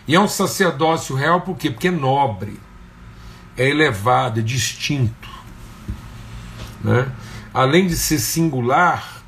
E 0.08 0.16
é 0.16 0.20
um 0.20 0.28
sacerdócio 0.28 1.16
real 1.16 1.42
por 1.42 1.56
quê? 1.56 1.70
Porque 1.70 1.90
é 1.90 1.92
nobre, 1.92 2.60
é 3.56 3.70
elevado, 3.70 4.40
é 4.40 4.44
distinto. 4.44 5.30
Né? 6.84 7.12
Além 7.54 7.86
de 7.86 7.96
ser 7.96 8.18
singular, 8.18 9.22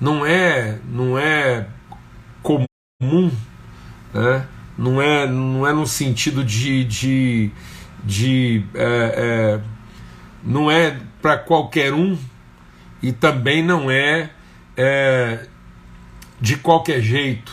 não 0.00 0.24
é, 0.24 0.78
não 0.82 1.18
é 1.18 1.66
comum, 2.42 3.30
né? 4.14 4.48
não, 4.78 4.98
é, 4.98 5.26
não 5.26 5.66
é 5.66 5.74
no 5.74 5.86
sentido 5.86 6.42
de, 6.42 6.84
de, 6.84 7.50
de 8.02 8.64
é, 8.74 9.60
é, 9.60 9.60
não 10.42 10.70
é 10.70 10.98
para 11.24 11.38
qualquer 11.38 11.94
um 11.94 12.18
e 13.02 13.10
também 13.10 13.62
não 13.62 13.90
é, 13.90 14.28
é 14.76 15.46
de 16.38 16.54
qualquer 16.54 17.00
jeito. 17.00 17.50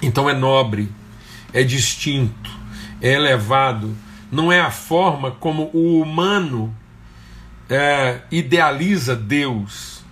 Então 0.00 0.30
é 0.30 0.32
nobre, 0.32 0.88
é 1.52 1.64
distinto, 1.64 2.48
é 3.02 3.14
elevado. 3.14 3.96
Não 4.30 4.52
é 4.52 4.60
a 4.60 4.70
forma 4.70 5.32
como 5.32 5.72
o 5.74 6.00
humano 6.00 6.72
é, 7.68 8.20
idealiza 8.30 9.16
Deus, 9.16 10.04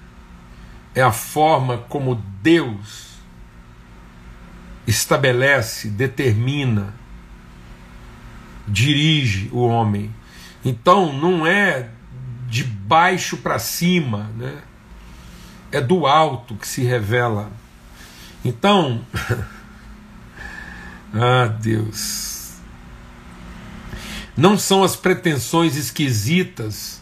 é 0.97 1.03
a 1.03 1.13
forma 1.13 1.79
como 1.89 2.17
Deus 2.43 3.11
estabelece, 4.89 5.89
determina, 5.89 6.93
dirige 8.67 9.49
o 9.53 9.61
homem. 9.61 10.13
Então 10.65 11.13
não 11.13 11.47
é 11.47 11.91
de 12.49 12.65
baixo 12.65 13.37
para 13.37 13.59
cima, 13.59 14.31
né? 14.37 14.63
é 15.71 15.81
do 15.81 16.07
alto 16.07 16.57
que 16.57 16.67
se 16.67 16.83
revela. 16.83 17.51
Então, 18.45 19.05
ah 21.13 21.47
Deus, 21.47 22.55
não 24.37 24.59
são 24.59 24.83
as 24.83 24.97
pretensões 24.97 25.77
esquisitas 25.77 27.01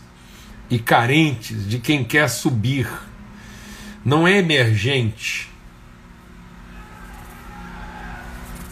e 0.69 0.79
carentes 0.79 1.69
de 1.69 1.79
quem 1.79 2.03
quer 2.03 2.29
subir, 2.29 2.89
não 4.05 4.27
é 4.27 4.39
emergente. 4.39 5.49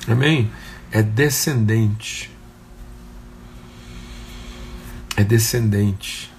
Amém? 0.08 0.50
É 0.90 1.02
descendente. 1.02 2.30
É 5.16 5.22
descendente 5.22 6.33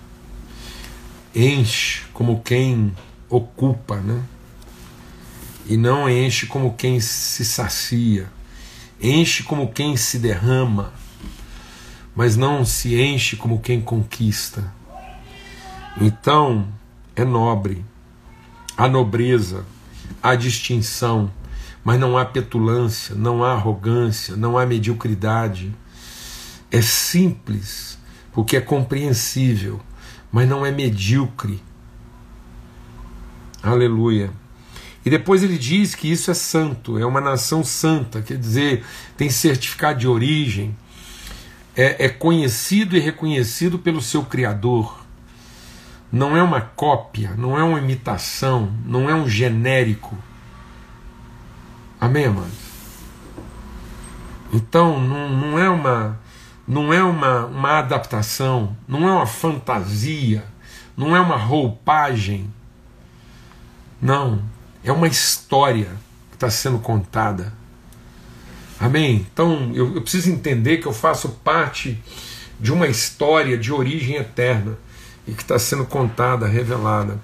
enche 1.36 2.04
como 2.14 2.42
quem 2.42 2.96
ocupa, 3.30 3.98
né? 3.98 4.24
E 5.66 5.76
não 5.76 6.10
enche 6.10 6.46
como 6.46 6.74
quem 6.76 7.00
se 7.02 7.44
sacia, 7.44 8.32
enche 9.02 9.44
como 9.44 9.72
quem 9.74 9.98
se 9.98 10.18
derrama, 10.18 10.94
mas 12.16 12.38
não 12.38 12.64
se 12.64 12.96
enche 13.02 13.36
como 13.36 13.60
quem 13.60 13.82
conquista. 13.82 14.72
Então, 16.00 16.68
é 17.16 17.26
nobre, 17.26 17.84
há 18.78 18.88
nobreza, 18.88 19.66
há 20.24 20.36
distinção, 20.36 21.32
mas 21.84 22.00
não 22.00 22.18
há 22.18 22.24
petulância, 22.24 23.14
não 23.14 23.44
há 23.44 23.54
arrogância, 23.54 24.36
não 24.36 24.58
há 24.58 24.66
mediocridade. 24.66 25.76
É 26.72 26.82
simples, 26.82 27.98
porque 28.32 28.56
é 28.56 28.62
compreensível 28.62 29.82
mas 30.36 30.50
não 30.50 30.66
é 30.66 30.70
medíocre. 30.70 31.64
Aleluia. 33.64 34.32
E 35.06 35.10
depois 35.10 35.42
ele 35.42 35.58
diz 35.58 35.96
que 35.96 36.12
isso 36.12 36.30
é 36.30 36.34
santo, 36.34 37.00
é 37.00 37.06
uma 37.06 37.22
nação 37.22 37.64
santa, 37.64 38.22
quer 38.22 38.38
dizer, 38.38 38.84
tem 39.16 39.30
certificado 39.30 39.98
de 39.98 40.10
origem, 40.10 40.76
é, 41.74 42.08
é 42.08 42.10
conhecido 42.10 42.98
e 42.98 43.00
reconhecido 43.00 43.80
pelo 43.80 44.02
seu 44.02 44.26
Criador. 44.26 45.06
não 46.12 46.36
é 46.36 46.44
uma 46.44 46.60
cópia, 46.60 47.34
não 47.38 47.58
é 47.58 47.64
uma 47.64 47.80
imitação, 47.80 48.74
não 48.86 49.10
é 49.10 49.16
um 49.16 49.30
genérico. 49.30 50.18
Amém, 51.98 52.26
amados? 52.26 52.52
Então, 54.52 55.00
não, 55.00 55.30
não 55.30 55.58
é 55.58 55.70
uma 55.70 56.20
não 56.68 56.92
é 56.92 57.04
uma, 57.04 57.46
uma 57.46 57.80
adaptação, 57.80 58.76
não 58.88 59.08
é 59.08 59.12
uma 59.12 59.28
fantasia, 59.28 60.44
não 60.98 61.16
é 61.16 61.20
uma 61.20 61.38
roupagem. 61.38 62.52
Não, 64.02 64.44
é 64.84 64.92
uma 64.92 65.08
história 65.08 65.90
que 66.30 66.36
está 66.36 66.50
sendo 66.50 66.80
contada. 66.80 67.54
Amém? 68.80 69.26
Então 69.32 69.72
eu, 69.74 69.96
eu 69.96 70.02
preciso 70.02 70.30
entender 70.30 70.78
que 70.78 70.86
eu 70.86 70.94
faço 70.94 71.30
parte 71.44 72.02
de 72.60 72.72
uma 72.72 72.88
história 72.88 73.58
de 73.58 73.72
origem 73.72 74.16
eterna 74.16 74.78
e 75.28 75.34
que 75.34 75.42
está 75.42 75.58
sendo 75.58 75.86
contada, 75.86 76.48
revelada. 76.48 77.20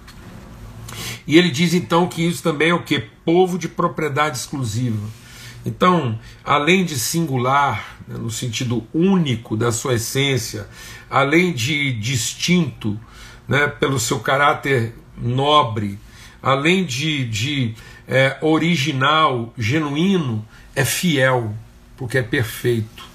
E 1.26 1.38
ele 1.38 1.50
diz 1.50 1.74
então 1.74 2.08
que 2.08 2.26
isso 2.26 2.42
também 2.44 2.70
é 2.70 2.74
o 2.74 2.84
que? 2.84 3.00
Povo 3.00 3.58
de 3.58 3.68
propriedade 3.68 4.38
exclusiva. 4.38 5.21
Então, 5.66 6.20
além 6.44 6.84
de 6.84 6.98
singular, 6.98 7.98
né, 8.08 8.18
no 8.18 8.32
sentido 8.32 8.86
único 8.94 9.56
da 9.56 9.72
sua 9.72 9.96
essência, 9.96 10.68
além 11.10 11.54
de 11.54 11.94
distinto 11.94 13.00
né, 13.48 13.68
pelo 13.68 14.00
seu 14.00 14.20
caráter 14.20 14.96
nobre, 15.18 16.00
além 16.42 16.84
de, 16.84 17.26
de 17.26 17.76
é, 18.08 18.38
original, 18.42 19.54
genuíno, 19.58 20.46
é 20.76 20.84
fiel, 20.84 21.54
porque 21.96 22.18
é 22.18 22.24
perfeito. 22.24 23.06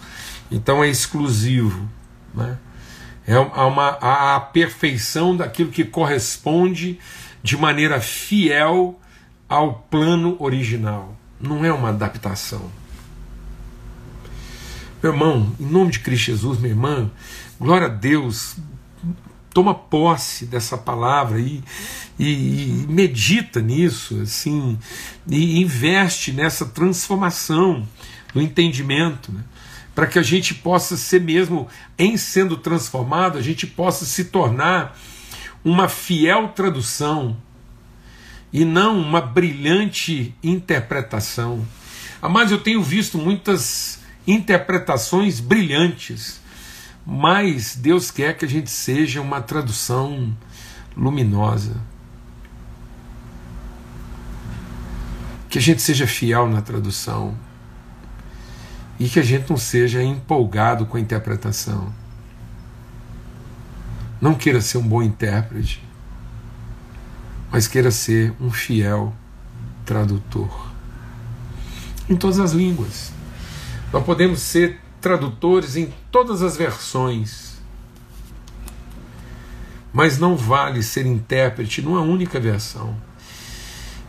Então 0.51 0.85
é 0.85 0.89
exclusivo. 0.89 1.89
Né? 2.33 2.57
É 3.27 3.39
uma, 3.39 3.99
a, 4.01 4.37
a 4.37 4.41
perfeição 4.41 5.37
daquilo 5.37 5.71
que 5.71 5.85
corresponde 5.85 7.01
de 7.43 7.57
maneira 7.57 8.01
fiel 8.01 9.01
ao 9.49 9.75
plano 9.75 10.37
original. 10.39 11.17
Não 11.41 11.65
é 11.65 11.73
uma 11.73 11.91
adaptação. 11.91 12.71
Meu 15.03 15.13
irmão, 15.13 15.55
em 15.61 15.67
nome 15.67 15.93
de 15.93 16.01
Cristo 16.01 16.27
Jesus, 16.27 16.59
minha 16.59 16.73
irmã, 16.73 17.11
glória 17.61 17.87
a 17.87 17.91
Deus, 17.91 18.57
toma 19.53 19.75
posse 19.75 20.47
dessa 20.47 20.77
palavra 20.77 21.39
e, 21.39 21.63
e, 22.19 22.83
e, 22.83 22.87
medita 22.89 23.61
nisso, 23.61 24.21
assim, 24.21 24.79
e 25.29 25.61
investe 25.61 26.33
nessa 26.33 26.67
transformação 26.67 27.87
do 28.35 28.41
entendimento, 28.41 29.33
né? 29.33 29.45
para 29.95 30.07
que 30.07 30.19
a 30.19 30.23
gente 30.23 30.55
possa 30.55 30.95
ser 30.95 31.23
mesmo, 31.23 31.69
em 31.99 32.19
sendo 32.19 32.57
transformado, 32.59 33.39
a 33.39 33.43
gente 33.43 33.67
possa 33.67 34.05
se 34.05 34.25
tornar 34.25 34.95
uma 35.65 35.89
fiel 35.89 36.49
tradução 36.49 37.35
e 38.57 38.65
não 38.65 38.99
uma 38.99 39.21
brilhante 39.21 40.35
interpretação. 40.43 41.63
Mas 42.23 42.51
eu 42.51 42.59
tenho 42.59 42.83
visto 42.83 43.19
muitas 43.19 43.99
interpretações 44.27 45.41
brilhantes, 45.41 46.41
mas 47.05 47.77
Deus 47.77 48.11
quer 48.11 48.35
que 48.35 48.47
a 48.47 48.49
gente 48.49 48.71
seja 48.71 49.21
uma 49.21 49.43
tradução 49.43 50.35
luminosa. 50.97 51.77
Que 55.51 55.59
a 55.59 55.63
gente 55.63 55.83
seja 55.83 56.07
fiel 56.07 56.49
na 56.49 56.63
tradução 56.63 57.37
e 58.99 59.07
que 59.07 59.21
a 59.21 59.23
gente 59.23 59.51
não 59.51 59.59
seja 59.59 60.03
empolgado 60.03 60.87
com 60.87 60.97
a 60.97 61.01
interpretação. 61.01 61.93
Não 64.19 64.33
queira 64.33 64.63
ser 64.63 64.79
um 64.79 64.89
bom 64.89 65.03
intérprete, 65.03 65.86
mas 67.57 67.67
queira 67.67 67.91
ser 67.91 68.35
um 68.39 68.51
fiel 68.51 69.15
tradutor. 69.87 70.71
Em 72.07 72.15
todas 72.15 72.39
as 72.39 72.53
línguas. 72.53 73.11
Nós 73.91 74.05
podemos 74.05 74.43
ser 74.43 74.79
tradutores 75.01 75.75
em 75.75 75.91
todas 76.13 76.43
as 76.43 76.55
versões. 76.55 77.57
Mas 79.91 80.19
não 80.19 80.37
vale 80.37 80.83
ser 80.83 81.07
intérprete 81.07 81.81
numa 81.81 82.03
única 82.03 82.39
versão. 82.39 82.95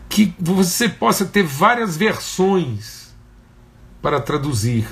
Que 0.09 0.35
você 0.37 0.89
possa 0.89 1.23
ter 1.23 1.43
várias 1.43 1.95
versões 1.95 3.15
para 4.01 4.19
traduzir, 4.19 4.85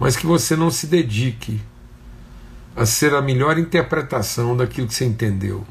mas 0.00 0.16
que 0.16 0.24
você 0.26 0.56
não 0.56 0.70
se 0.70 0.86
dedique 0.86 1.60
a 2.74 2.86
ser 2.86 3.14
a 3.14 3.20
melhor 3.20 3.58
interpretação 3.58 4.56
daquilo 4.56 4.88
que 4.88 4.94
você 4.94 5.04
entendeu. 5.04 5.66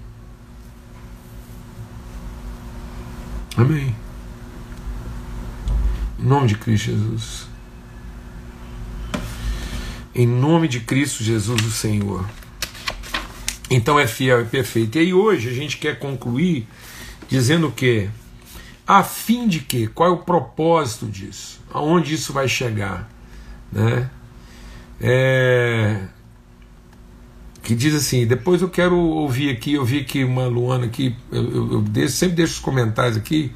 Amém. 3.56 3.96
Em 6.20 6.24
nome 6.24 6.48
de 6.48 6.56
Cristo 6.56 6.86
Jesus. 6.86 7.48
Em 10.16 10.26
nome 10.26 10.68
de 10.68 10.80
Cristo 10.80 11.24
Jesus, 11.24 11.62
o 11.62 11.72
Senhor. 11.72 12.26
Então 13.70 14.00
é 14.00 14.08
fiel 14.08 14.42
e 14.42 14.46
perfeito. 14.46 14.98
E 14.98 15.02
aí 15.02 15.13
hoje 15.13 15.50
a 15.50 15.54
gente 15.54 15.78
quer 15.78 16.00
concluir 16.00 16.68
dizendo 17.28 17.72
que, 17.72 18.10
a 18.86 19.04
fim 19.04 19.48
de 19.48 19.60
que, 19.60 19.88
qual 19.88 20.10
é 20.10 20.12
o 20.12 20.18
propósito 20.18 21.08
disso? 21.08 21.62
Aonde 21.72 22.13
isso 22.13 22.34
vai 22.34 22.48
chegar? 22.48 23.10
Né? 23.72 24.10
É, 25.02 26.08
que 27.63 27.73
diz 27.73 27.95
assim, 27.95 28.28
depois 28.28 28.62
eu 28.62 28.69
quero 28.69 28.97
ouvir 28.97 29.49
aqui, 29.49 29.73
eu 29.73 29.86
vi 29.86 29.99
aqui 30.02 30.21
uma 30.23 30.47
Luana 30.47 30.86
aqui, 30.86 31.15
eu, 31.32 31.43
eu, 31.43 31.73
eu 31.73 31.82
deixo, 31.82 32.13
sempre 32.13 32.36
deixo 32.36 32.56
os 32.56 32.60
comentários 32.60 33.15
aqui, 33.15 33.54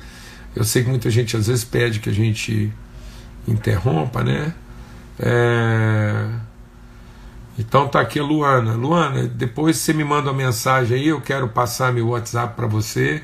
eu 0.56 0.64
sei 0.64 0.82
que 0.82 0.90
muita 0.90 1.10
gente 1.10 1.36
às 1.36 1.48
vezes 1.48 1.66
pede 1.66 2.00
que 2.00 2.10
a 2.10 2.14
gente 2.14 2.72
interrompa, 3.46 4.24
né? 4.24 4.54
É, 5.20 6.26
então 7.60 7.88
tá 7.90 8.00
aqui 8.00 8.18
a 8.18 8.24
Luana. 8.24 8.76
Luana, 8.76 9.28
depois 9.28 9.78
você 9.78 9.94
me 9.94 10.06
manda 10.06 10.32
uma 10.32 10.38
mensagem 10.38 10.98
aí, 10.98 11.08
eu 11.10 11.20
quero 11.20 11.50
passar 11.50 11.92
meu 11.92 12.08
WhatsApp 12.08 12.56
para 12.56 12.66
você 12.66 13.22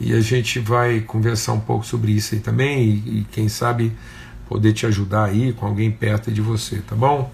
e 0.00 0.12
a 0.12 0.20
gente 0.20 0.58
vai 0.58 1.00
conversar 1.00 1.52
um 1.52 1.60
pouco 1.60 1.86
sobre 1.86 2.10
isso 2.10 2.34
aí 2.34 2.40
também 2.40 2.82
e, 2.82 3.20
e 3.20 3.26
quem 3.30 3.48
sabe 3.48 3.92
poder 4.48 4.72
te 4.72 4.86
ajudar 4.86 5.26
aí 5.26 5.52
com 5.52 5.66
alguém 5.66 5.88
perto 5.88 6.32
de 6.32 6.40
você, 6.40 6.78
tá 6.78 6.96
bom? 6.96 7.30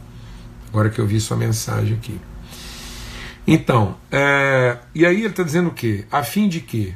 Agora 0.69 0.91
que 0.91 1.01
eu 1.01 1.07
vi 1.07 1.19
sua 1.19 1.39
mensagem 1.39 1.95
aqui. 1.95 2.21
Então, 3.47 3.97
é, 4.11 4.79
e 4.95 5.07
aí 5.07 5.19
ele 5.19 5.29
está 5.29 5.43
dizendo 5.43 5.69
o 5.69 5.73
quê? 5.73 6.05
A 6.11 6.23
fim 6.23 6.49
de 6.49 6.61
quê? 6.61 6.95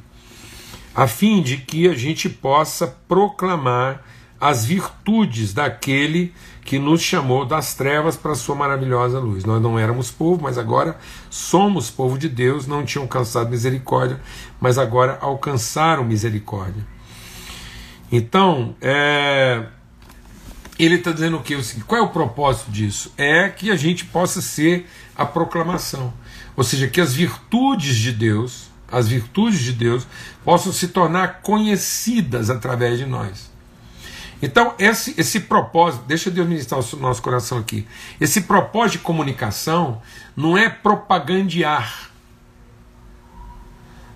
A 0.94 1.06
fim 1.06 1.40
de 1.42 1.58
que 1.58 1.88
a 1.88 1.94
gente 1.94 2.28
possa 2.28 2.88
proclamar 3.06 4.02
as 4.40 4.64
virtudes 4.64 5.52
daquele 5.52 6.34
que 6.64 6.78
nos 6.78 7.02
chamou 7.02 7.44
das 7.44 7.74
trevas 7.74 8.16
para 8.16 8.32
a 8.32 8.34
sua 8.34 8.54
maravilhosa 8.54 9.18
luz. 9.18 9.44
Nós 9.44 9.62
não 9.62 9.78
éramos 9.78 10.10
povo, 10.10 10.42
mas 10.42 10.56
agora 10.56 10.98
somos 11.28 11.90
povo 11.90 12.18
de 12.18 12.28
Deus, 12.28 12.66
não 12.66 12.84
tinham 12.84 13.02
alcançado 13.02 13.50
misericórdia, 13.50 14.20
mas 14.60 14.78
agora 14.78 15.18
alcançaram 15.20 16.04
misericórdia. 16.04 16.84
Então, 18.10 18.74
é, 18.80 19.66
ele 20.78 20.96
está 20.96 21.12
dizendo 21.12 21.36
o 21.36 21.42
que? 21.42 21.56
Qual 21.86 22.00
é 22.00 22.04
o 22.04 22.08
propósito 22.08 22.70
disso? 22.70 23.12
É 23.16 23.48
que 23.48 23.70
a 23.70 23.76
gente 23.76 24.04
possa 24.06 24.40
ser 24.40 24.88
a 25.14 25.24
proclamação. 25.26 26.12
Ou 26.60 26.64
seja, 26.64 26.86
que 26.88 27.00
as 27.00 27.14
virtudes 27.14 27.96
de 27.96 28.12
Deus, 28.12 28.68
as 28.92 29.08
virtudes 29.08 29.60
de 29.60 29.72
Deus, 29.72 30.06
possam 30.44 30.70
se 30.70 30.88
tornar 30.88 31.40
conhecidas 31.40 32.50
através 32.50 32.98
de 32.98 33.06
nós. 33.06 33.50
Então, 34.42 34.74
esse, 34.78 35.14
esse 35.16 35.40
propósito, 35.40 36.04
deixa 36.06 36.30
Deus 36.30 36.46
ministrar 36.46 36.78
o 36.78 36.96
nosso 36.98 37.22
coração 37.22 37.56
aqui. 37.56 37.88
Esse 38.20 38.42
propósito 38.42 38.98
de 38.98 39.04
comunicação 39.04 40.02
não 40.36 40.54
é 40.54 40.68
propagandear, 40.68 42.10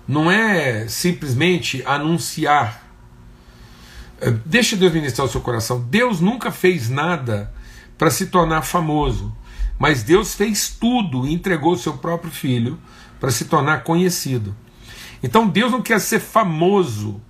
não 0.07 0.29
é 0.29 0.87
simplesmente 0.87 1.81
anunciar. 1.83 2.85
É, 4.21 4.29
deixa 4.29 4.75
Deus 4.75 4.93
ministrar 4.93 5.25
o 5.25 5.31
seu 5.31 5.41
coração. 5.41 5.81
Deus 5.81 6.19
nunca 6.19 6.51
fez 6.51 6.91
nada 6.91 7.51
para 7.97 8.11
se 8.11 8.27
tornar 8.27 8.61
famoso. 8.61 9.35
Mas 9.77 10.03
Deus 10.03 10.33
fez 10.33 10.69
tudo 10.69 11.27
e 11.27 11.33
entregou 11.33 11.73
o 11.73 11.77
seu 11.77 11.97
próprio 11.97 12.31
filho 12.31 12.79
para 13.19 13.31
se 13.31 13.45
tornar 13.45 13.83
conhecido. 13.83 14.55
Então 15.21 15.47
Deus 15.47 15.71
não 15.71 15.81
quer 15.81 15.99
ser 15.99 16.19
famoso 16.19 17.21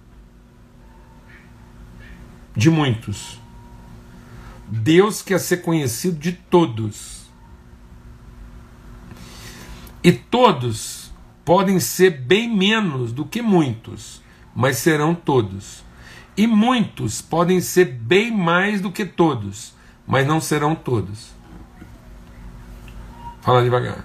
de 2.55 2.69
muitos. 2.69 3.39
Deus 4.67 5.21
quer 5.21 5.39
ser 5.39 5.57
conhecido 5.57 6.17
de 6.17 6.31
todos. 6.31 7.25
E 10.03 10.11
todos 10.11 11.11
podem 11.43 11.79
ser 11.79 12.09
bem 12.09 12.49
menos 12.49 13.11
do 13.11 13.25
que 13.25 13.41
muitos, 13.41 14.21
mas 14.55 14.77
serão 14.77 15.13
todos. 15.13 15.83
E 16.37 16.47
muitos 16.47 17.21
podem 17.21 17.61
ser 17.61 17.85
bem 17.85 18.31
mais 18.31 18.81
do 18.81 18.91
que 18.91 19.05
todos, 19.05 19.73
mas 20.05 20.27
não 20.27 20.41
serão 20.41 20.75
todos. 20.75 21.34
Fala 23.45 23.61
devagar. 23.61 24.03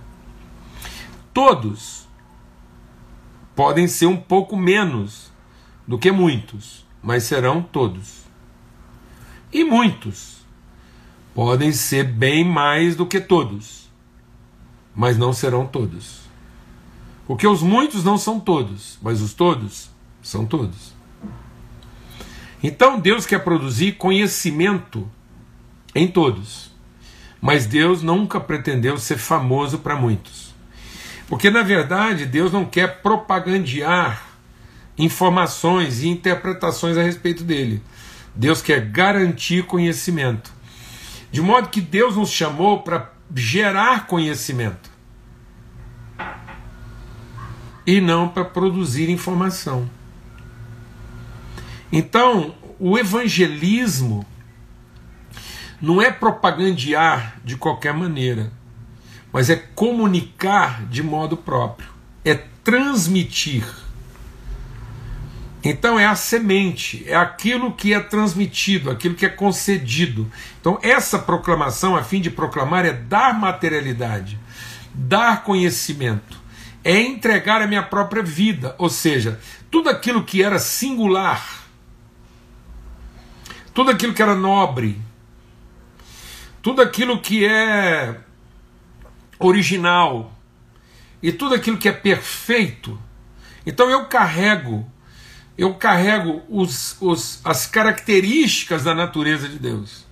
Todos 1.33 2.07
podem 3.57 3.89
ser 3.89 4.05
um 4.05 4.17
pouco 4.19 4.55
menos 4.55 5.33
do 5.89 5.99
que 5.99 6.13
muitos, 6.13 6.85
mas 7.03 7.23
serão 7.23 7.63
todos. 7.63 8.25
E 9.51 9.65
muitos 9.65 10.43
podem 11.35 11.73
ser 11.73 12.05
bem 12.05 12.45
mais 12.45 12.95
do 12.95 13.07
que 13.07 13.19
todos, 13.19 13.91
mas 14.95 15.17
não 15.17 15.33
serão 15.33 15.67
todos. 15.67 16.21
Porque 17.27 17.47
os 17.47 17.63
muitos 17.63 18.05
não 18.05 18.19
são 18.19 18.39
todos, 18.39 18.99
mas 19.01 19.23
os 19.23 19.33
todos 19.33 19.89
são 20.21 20.45
todos. 20.45 20.93
Então 22.63 23.01
Deus 23.01 23.25
quer 23.25 23.43
produzir 23.43 23.93
conhecimento 23.93 25.11
em 25.95 26.07
todos, 26.07 26.70
mas 27.41 27.67
Deus 27.67 28.03
nunca 28.03 28.39
pretendeu 28.39 28.99
ser 28.99 29.17
famoso 29.17 29.79
para 29.79 29.97
muitos. 29.97 30.55
Porque 31.27 31.51
na 31.51 31.63
verdade 31.63 32.27
Deus 32.27 32.53
não 32.53 32.65
quer 32.65 33.01
propagandear 33.01 34.27
informações 34.99 36.03
e 36.03 36.09
interpretações 36.09 36.97
a 36.97 37.03
respeito 37.03 37.43
dele. 37.43 37.83
Deus 38.35 38.61
quer 38.61 38.81
garantir 38.81 39.65
conhecimento. 39.65 40.53
De 41.31 41.41
modo 41.41 41.69
que 41.69 41.81
Deus 41.81 42.17
nos 42.17 42.31
chamou 42.31 42.83
para 42.83 43.13
gerar 43.35 44.07
conhecimento 44.07 44.91
e 47.87 48.01
não 48.01 48.29
para 48.29 48.45
produzir 48.45 49.09
informação. 49.09 49.89
Então, 51.93 52.55
o 52.79 52.99
evangelismo 52.99 54.27
não 55.81 56.01
é 56.01 56.11
propagandear 56.11 57.37
de 57.45 57.57
qualquer 57.57 57.95
maneira, 57.95 58.53
mas 59.33 59.49
é 59.49 59.57
comunicar 59.57 60.85
de 60.87 61.03
modo 61.03 61.37
próprio, 61.37 61.89
é 62.25 62.35
transmitir. 62.35 63.65
Então 65.63 65.99
é 65.99 66.07
a 66.07 66.15
semente, 66.15 67.05
é 67.07 67.15
aquilo 67.15 67.73
que 67.73 67.93
é 67.93 68.01
transmitido, 68.01 68.91
aquilo 68.91 69.15
que 69.15 69.27
é 69.27 69.29
concedido. 69.29 70.31
Então 70.61 70.79
essa 70.83 71.19
proclamação, 71.19 71.97
a 71.97 72.03
fim 72.03 72.21
de 72.21 72.31
proclamar, 72.31 72.85
é 72.85 72.93
dar 72.93 73.39
materialidade, 73.39 74.39
dar 74.95 75.45
conhecimento, 75.45 76.39
é 76.83 76.99
entregar 76.99 77.61
a 77.61 77.67
minha 77.67 77.83
própria 77.83 78.23
vida, 78.23 78.75
ou 78.79 78.89
seja, 78.89 79.39
tudo 79.71 79.91
aquilo 79.91 80.25
que 80.25 80.43
era 80.43 80.59
singular, 80.59 81.61
tudo 83.75 83.91
aquilo 83.91 84.15
que 84.15 84.23
era 84.23 84.35
nobre, 84.35 85.01
tudo 86.63 86.83
aquilo 86.83 87.21
que 87.21 87.45
é 87.45 88.21
original 89.39 90.33
e 91.23 91.33
tudo 91.33 91.55
aquilo 91.55 91.79
que 91.79 91.89
é 91.89 91.93
perfeito. 91.93 92.99
Então 93.65 93.91
eu 93.91 94.07
carrego 94.07 94.91
eu 95.61 95.75
carrego 95.75 96.43
os, 96.49 96.97
os, 97.03 97.39
as 97.45 97.67
características 97.67 98.85
da 98.85 98.95
natureza 98.95 99.47
de 99.47 99.59
Deus. 99.59 100.07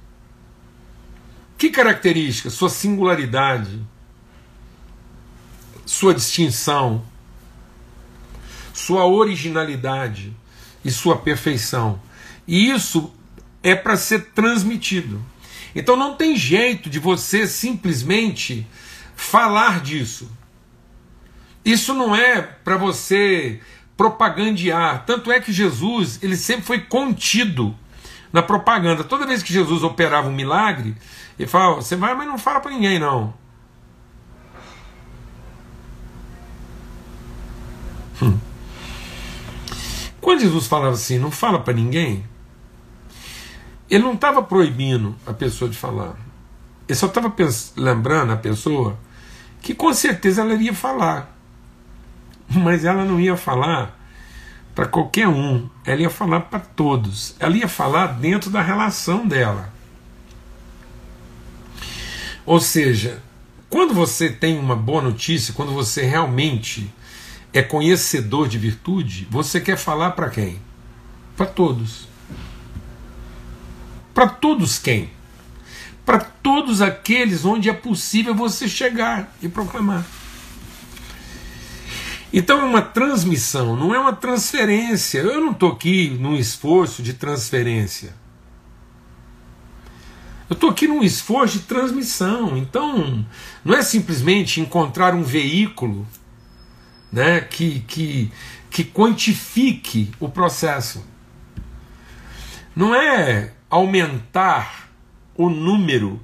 Que 1.57 1.71
características? 1.71 2.53
Sua 2.53 2.69
singularidade, 2.69 3.83
sua 5.87 6.13
distinção, 6.13 7.03
sua 8.75 9.07
originalidade 9.07 10.37
e 10.85 10.91
sua 10.91 11.17
perfeição. 11.17 11.99
E 12.47 12.71
isso 12.71 13.11
é 13.63 13.75
para 13.75 13.97
ser 13.97 14.33
transmitido. 14.33 15.25
Então 15.75 15.97
não 15.97 16.15
tem 16.15 16.37
jeito 16.37 16.89
de 16.89 16.99
você 16.99 17.47
simplesmente 17.47 18.67
falar 19.15 19.81
disso. 19.81 20.31
Isso 21.65 21.93
não 21.95 22.15
é 22.15 22.41
para 22.41 22.77
você 22.77 23.61
propagandear. 23.97 25.05
Tanto 25.05 25.31
é 25.31 25.41
que 25.41 25.53
Jesus, 25.53 26.19
ele 26.23 26.37
sempre 26.37 26.65
foi 26.65 26.81
contido 26.81 27.77
na 28.33 28.43
propaganda. 28.43 29.05
Toda 29.05 29.27
vez 29.27 29.43
que 29.43 29.53
Jesus 29.53 29.83
operava 29.83 30.29
um 30.29 30.35
milagre, 30.35 30.97
ele 31.39 31.49
falava: 31.49 31.77
Você 31.77 31.97
vai, 31.97 32.15
mas 32.15 32.27
não 32.27 32.39
fala 32.39 32.61
para 32.61 32.71
ninguém, 32.71 32.99
não. 32.99 33.35
Hum. 38.23 38.39
Quando 40.21 40.41
Jesus 40.41 40.67
falava 40.67 40.95
assim, 40.95 41.19
não 41.19 41.31
fala 41.31 41.59
para 41.59 41.73
ninguém, 41.73 42.25
ele 43.91 44.05
não 44.05 44.15
estava 44.15 44.43
proibindo 44.43 45.17
a 45.27 45.33
pessoa 45.33 45.71
de 45.71 45.77
falar. 45.77 46.17
Ele 46.89 46.99
só 46.99 47.07
estava 47.07 47.33
lembrando 47.77 48.33
a 48.33 48.37
pessoa 48.37 48.99
que 49.61 49.75
com 49.75 49.93
certeza 49.93 50.43
ela 50.43 50.55
iria 50.55 50.75
falar 50.75 51.39
mas 52.49 52.85
ela 52.85 53.05
não 53.05 53.21
ia 53.21 53.37
falar 53.37 53.97
para 54.75 54.87
qualquer 54.87 55.29
um, 55.29 55.69
ela 55.85 56.03
ia 56.03 56.11
falar 56.11 56.41
para 56.43 56.61
todos, 56.61 57.35
ela 57.39 57.57
ia 57.57 57.69
falar 57.69 58.19
dentro 58.19 58.49
da 58.49 58.63
relação 58.63 59.27
dela. 59.27 59.73
Ou 62.47 62.61
seja, 62.61 63.21
quando 63.69 63.93
você 63.93 64.31
tem 64.31 64.59
uma 64.59 64.77
boa 64.77 65.03
notícia, 65.03 65.53
quando 65.53 65.73
você 65.73 66.03
realmente 66.03 66.91
é 67.53 67.61
conhecedor 67.61 68.49
de 68.49 68.57
virtude, 68.57 69.27
você 69.31 69.61
quer 69.61 69.77
falar 69.77 70.13
para 70.13 70.31
quem? 70.31 70.61
Para 71.37 71.47
todos. 71.47 72.09
Para 74.19 74.31
todos 74.31 74.81
quem? 74.81 75.13
Para 76.05 76.19
todos 76.19 76.83
aqueles 76.83 77.45
onde 77.45 77.71
é 77.71 77.73
possível 77.73 78.35
você 78.35 78.67
chegar 78.67 79.33
e 79.41 79.49
proclamar. 79.49 80.05
Então 82.33 82.59
é 82.59 82.65
uma 82.65 82.83
transmissão, 82.83 83.77
não 83.77 83.95
é 83.95 83.99
uma 84.01 84.13
transferência. 84.13 85.21
Eu 85.21 85.41
não 85.41 85.53
estou 85.53 85.71
aqui 85.71 86.09
num 86.19 86.35
esforço 86.35 87.01
de 87.01 87.15
transferência. 87.15 88.13
Eu 90.51 90.55
estou 90.55 90.71
aqui 90.71 90.89
num 90.89 91.05
esforço 91.05 91.61
de 91.61 91.65
transmissão. 91.67 92.57
Então, 92.57 93.25
não 93.65 93.73
é 93.73 93.83
simplesmente 93.83 94.61
encontrar 94.61 95.15
um 95.15 95.23
veículo 95.23 96.05
né, 97.13 97.41
que, 97.41 97.85
que, 97.87 98.33
que 98.69 98.83
quantifique 98.83 100.11
o 100.19 100.29
processo. 100.29 101.07
Não 102.75 102.93
é 102.93 103.53
aumentar 103.71 104.91
o 105.35 105.49
número 105.49 106.21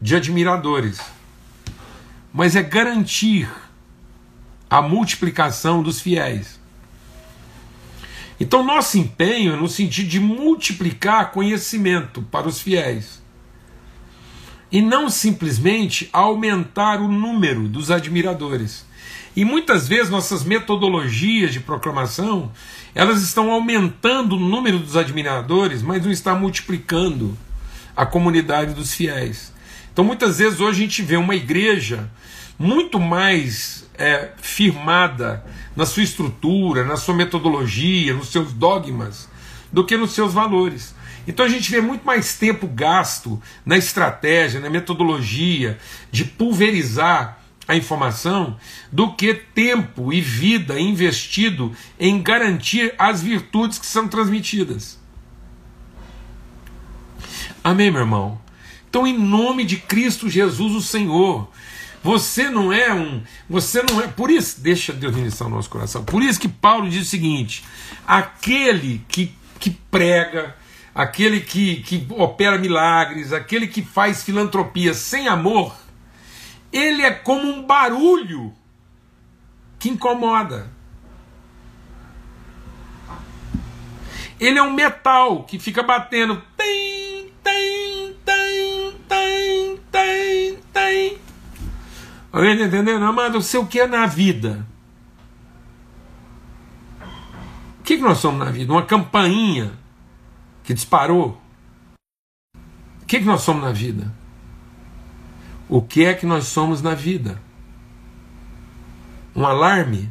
de 0.00 0.16
admiradores, 0.16 0.98
mas 2.32 2.56
é 2.56 2.62
garantir 2.62 3.48
a 4.68 4.82
multiplicação 4.82 5.82
dos 5.82 6.00
fiéis. 6.00 6.60
Então, 8.38 8.62
nosso 8.62 8.98
empenho 8.98 9.54
é 9.54 9.56
no 9.56 9.68
sentido 9.68 10.08
de 10.08 10.20
multiplicar 10.20 11.32
conhecimento 11.32 12.22
para 12.22 12.48
os 12.48 12.60
fiéis 12.60 13.22
e 14.70 14.82
não 14.82 15.08
simplesmente 15.08 16.08
aumentar 16.12 17.00
o 17.00 17.08
número 17.08 17.68
dos 17.68 17.90
admiradores. 17.90 18.84
E 19.34 19.44
muitas 19.44 19.86
vezes 19.86 20.10
nossas 20.10 20.44
metodologias 20.44 21.52
de 21.52 21.60
proclamação 21.60 22.50
elas 22.96 23.20
estão 23.20 23.50
aumentando 23.50 24.36
o 24.36 24.40
número 24.40 24.78
dos 24.78 24.96
admiradores, 24.96 25.82
mas 25.82 26.02
não 26.02 26.10
está 26.10 26.34
multiplicando 26.34 27.36
a 27.94 28.06
comunidade 28.06 28.72
dos 28.72 28.94
fiéis. 28.94 29.52
Então 29.92 30.02
muitas 30.02 30.38
vezes 30.38 30.60
hoje 30.60 30.78
a 30.78 30.86
gente 30.86 31.02
vê 31.02 31.18
uma 31.18 31.34
igreja 31.34 32.10
muito 32.58 32.98
mais 32.98 33.86
é, 33.98 34.30
firmada 34.38 35.44
na 35.76 35.84
sua 35.84 36.04
estrutura, 36.04 36.86
na 36.86 36.96
sua 36.96 37.14
metodologia, 37.14 38.14
nos 38.14 38.32
seus 38.32 38.54
dogmas, 38.54 39.28
do 39.70 39.84
que 39.84 39.94
nos 39.94 40.12
seus 40.12 40.32
valores. 40.32 40.94
Então 41.28 41.44
a 41.44 41.48
gente 41.50 41.70
vê 41.70 41.82
muito 41.82 42.06
mais 42.06 42.38
tempo 42.38 42.66
gasto 42.66 43.38
na 43.64 43.76
estratégia, 43.76 44.58
na 44.58 44.70
metodologia 44.70 45.76
de 46.10 46.24
pulverizar 46.24 47.42
a 47.68 47.74
informação 47.74 48.56
do 48.92 49.12
que 49.14 49.34
tempo 49.34 50.12
e 50.12 50.20
vida 50.20 50.78
investido 50.78 51.74
em 51.98 52.22
garantir 52.22 52.94
as 52.98 53.20
virtudes 53.20 53.78
que 53.78 53.86
são 53.86 54.08
transmitidas. 54.08 54.98
Amém, 57.62 57.90
meu 57.90 58.02
irmão? 58.02 58.40
Então, 58.88 59.06
em 59.06 59.18
nome 59.18 59.64
de 59.64 59.76
Cristo 59.76 60.30
Jesus, 60.30 60.74
o 60.74 60.80
Senhor, 60.80 61.50
você 62.02 62.48
não 62.48 62.72
é 62.72 62.94
um. 62.94 63.20
Você 63.50 63.82
não 63.82 64.00
é. 64.00 64.06
Por 64.06 64.30
isso, 64.30 64.60
deixa 64.60 64.92
Deus 64.92 65.14
ministrar 65.16 65.50
o 65.50 65.52
nosso 65.52 65.68
coração. 65.68 66.04
Por 66.04 66.22
isso 66.22 66.38
que 66.38 66.48
Paulo 66.48 66.88
diz 66.88 67.06
o 67.06 67.10
seguinte: 67.10 67.64
aquele 68.06 69.04
que, 69.08 69.34
que 69.58 69.70
prega, 69.70 70.54
aquele 70.94 71.40
que, 71.40 71.82
que 71.82 72.06
opera 72.10 72.56
milagres, 72.56 73.32
aquele 73.32 73.66
que 73.66 73.82
faz 73.82 74.22
filantropia 74.22 74.94
sem 74.94 75.26
amor, 75.26 75.74
ele 76.76 77.02
é 77.02 77.10
como 77.10 77.42
um 77.42 77.66
barulho 77.66 78.52
que 79.78 79.88
incomoda. 79.88 80.70
Ele 84.38 84.58
é 84.58 84.62
um 84.62 84.72
metal 84.72 85.44
que 85.44 85.58
fica 85.58 85.82
batendo. 85.82 86.42
Tem, 86.56 87.32
tem, 87.42 88.16
tem, 88.24 88.92
tem, 89.08 89.80
tem, 89.90 90.58
tem. 90.72 91.18
Alguém 92.32 92.52
está 92.52 92.66
entendendo? 92.66 93.04
Amado, 93.04 93.38
o 93.38 93.42
seu 93.42 93.66
que 93.66 93.80
é 93.80 93.86
na 93.86 94.06
vida? 94.06 94.66
que, 97.86 97.96
que 97.96 98.02
nós 98.02 98.18
somos 98.18 98.44
na 98.44 98.50
vida? 98.50 98.72
Uma 98.72 98.84
campainha 98.84 99.72
que 100.64 100.74
disparou? 100.74 101.40
O 103.00 103.06
que, 103.06 103.20
que 103.20 103.24
nós 103.24 103.42
somos 103.42 103.62
na 103.62 103.70
vida? 103.70 104.12
O 105.68 105.82
que 105.82 106.04
é 106.04 106.14
que 106.14 106.26
nós 106.26 106.44
somos 106.44 106.80
na 106.80 106.94
vida? 106.94 107.40
Um 109.34 109.44
alarme? 109.46 110.10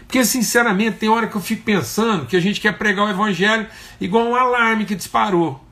Porque, 0.00 0.24
sinceramente, 0.24 0.98
tem 0.98 1.08
hora 1.08 1.26
que 1.26 1.36
eu 1.36 1.40
fico 1.40 1.62
pensando 1.62 2.26
que 2.26 2.36
a 2.36 2.40
gente 2.40 2.60
quer 2.60 2.76
pregar 2.76 3.06
o 3.06 3.10
evangelho 3.10 3.66
igual 4.00 4.26
um 4.26 4.34
alarme 4.34 4.84
que 4.84 4.94
disparou. 4.94 5.64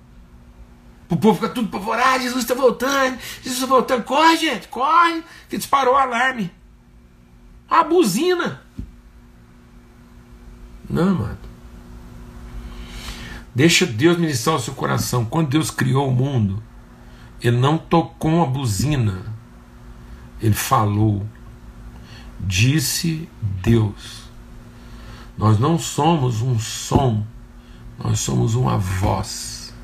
O 1.09 1.17
povo 1.17 1.35
fica 1.35 1.51
tudo 1.51 1.69
apavorado, 1.69 2.23
Jesus 2.23 2.43
está 2.43 2.55
voltando, 2.55 3.19
Jesus 3.43 3.55
está 3.55 3.67
voltando, 3.67 4.03
corre, 4.03 4.37
gente, 4.39 4.67
corre, 4.69 5.23
que 5.49 5.59
disparou 5.59 5.95
o 5.95 5.99
alarme. 5.99 6.51
A 7.69 7.85
buzina. 7.85 8.63
Não, 10.89 11.09
amado. 11.09 11.39
Deixa 13.55 13.85
Deus 13.85 14.17
ministrar 14.17 14.57
o 14.57 14.61
seu 14.61 14.75
coração. 14.75 15.25
Quando 15.25 15.49
Deus 15.49 15.71
criou 15.71 16.09
o 16.09 16.13
mundo, 16.13 16.63
Ele 17.43 17.59
não 17.59 17.77
tocou 17.77 18.31
uma 18.31 18.47
buzina. 18.47 19.25
Ele 20.41 20.55
falou. 20.55 21.27
Disse 22.39 23.29
Deus. 23.63 24.23
Nós 25.37 25.59
não 25.59 25.79
somos 25.79 26.43
um 26.43 26.59
som, 26.59 27.27
nós 27.99 28.21
somos 28.21 28.55
uma 28.55 28.79
voz. 28.79 29.75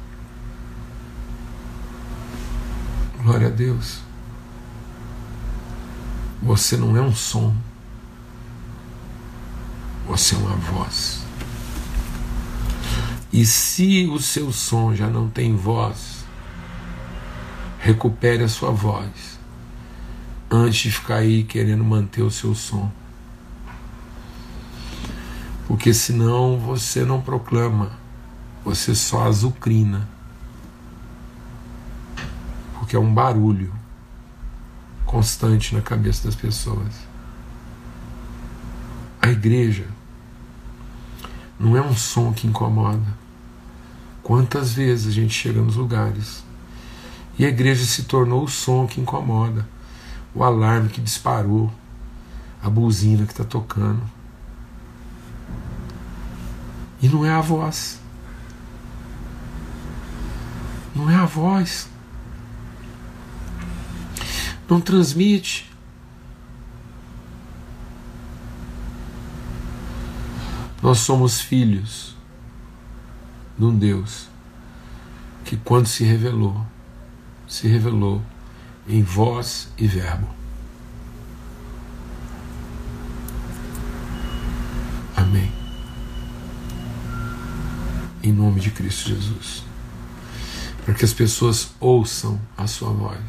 Glória 3.23 3.49
a 3.49 3.51
Deus. 3.51 4.01
Você 6.43 6.77
não 6.77 6.97
é 6.97 7.01
um 7.01 7.15
som. 7.15 7.55
Você 10.07 10.35
é 10.35 10.39
uma 10.39 10.57
voz. 10.57 11.25
E 13.33 13.45
se 13.45 14.07
o 14.07 14.21
seu 14.21 14.53
som 14.53 14.95
já 14.95 15.09
não 15.09 15.29
tem 15.29 15.57
voz, 15.57 16.18
recupere 17.79 18.43
a 18.43 18.49
sua 18.49 18.71
voz 18.71 19.39
antes 20.51 20.81
de 20.81 20.93
ficar 20.93 21.17
aí 21.17 21.45
querendo 21.45 21.85
manter 21.85 22.23
o 22.23 22.31
seu 22.31 22.55
som. 22.55 22.91
Porque 25.67 25.93
senão 25.93 26.59
você 26.59 27.05
não 27.05 27.21
proclama, 27.21 27.93
você 28.65 28.95
só 28.95 29.25
azucrina. 29.25 30.09
Porque 32.79 32.97
é 32.97 32.99
um 32.99 33.13
barulho 33.13 33.73
constante 35.05 35.75
na 35.75 35.83
cabeça 35.83 36.25
das 36.25 36.35
pessoas. 36.35 36.95
A 39.21 39.29
igreja 39.29 39.87
não 41.61 41.77
é 41.77 41.83
um 41.83 41.95
som 41.95 42.33
que 42.33 42.47
incomoda. 42.47 43.19
Quantas 44.23 44.73
vezes 44.73 45.09
a 45.09 45.11
gente 45.11 45.35
chega 45.35 45.61
nos 45.61 45.77
lugares 45.77 46.48
e 47.39 47.45
a 47.45 47.49
igreja 47.49 47.85
se 47.85 48.03
tornou 48.03 48.43
o 48.43 48.49
som 48.49 48.87
que 48.87 49.01
incomoda, 49.01 49.67
o 50.35 50.43
alarme 50.43 50.89
que 50.89 51.01
disparou, 51.01 51.71
a 52.61 52.69
buzina 52.69 53.25
que 53.25 53.33
está 53.33 53.45
tocando. 53.45 54.03
E 57.01 57.09
não 57.09 57.25
é 57.25 57.31
a 57.31 57.41
voz. 57.41 58.01
Não 60.97 61.09
é 61.09 61.15
a 61.15 61.27
voz. 61.27 61.89
Não 64.69 64.81
transmite. 64.81 65.71
Nós 70.83 70.99
somos 70.99 71.41
filhos 71.41 72.17
de 73.57 73.65
um 73.65 73.77
Deus 73.77 74.29
que, 75.45 75.57
quando 75.57 75.87
se 75.87 76.03
revelou, 76.03 76.67
se 77.49 77.67
revelou 77.67 78.23
em 78.87 79.03
voz 79.03 79.69
e 79.79 79.87
verbo. 79.87 80.29
Amém. 85.17 85.51
Em 88.23 88.33
nome 88.33 88.61
de 88.61 88.71
Cristo 88.71 89.09
Jesus. 89.09 89.65
Para 90.85 90.95
que 90.95 91.05
as 91.05 91.13
pessoas 91.13 91.71
ouçam 91.81 92.41
a 92.57 92.67
sua 92.67 92.91
voz. 92.91 93.21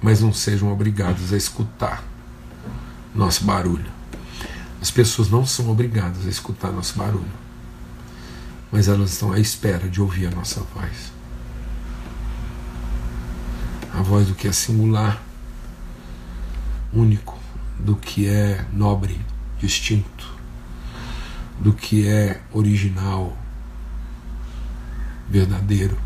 Mas 0.00 0.20
não 0.20 0.32
sejam 0.32 0.72
obrigadas 0.72 1.32
a 1.32 1.36
escutar 1.36 2.02
nosso 3.14 3.44
barulho. 3.44 3.90
As 4.80 4.90
pessoas 4.90 5.30
não 5.30 5.46
são 5.46 5.70
obrigadas 5.70 6.26
a 6.26 6.28
escutar 6.28 6.72
nosso 6.72 6.98
barulho, 6.98 7.30
mas 8.72 8.88
elas 8.88 9.12
estão 9.12 9.30
à 9.30 9.38
espera 9.38 9.86
de 9.86 10.00
ouvir 10.00 10.26
a 10.26 10.30
nossa 10.30 10.60
voz. 10.74 11.12
A 13.92 14.00
voz 14.00 14.26
do 14.26 14.34
que 14.34 14.48
é 14.48 14.52
singular, 14.52 15.22
único, 16.90 17.38
do 17.78 17.94
que 17.94 18.26
é 18.26 18.64
nobre, 18.72 19.20
distinto, 19.60 20.26
do 21.60 21.74
que 21.74 22.08
é 22.08 22.40
original, 22.50 23.36
verdadeiro 25.28 25.98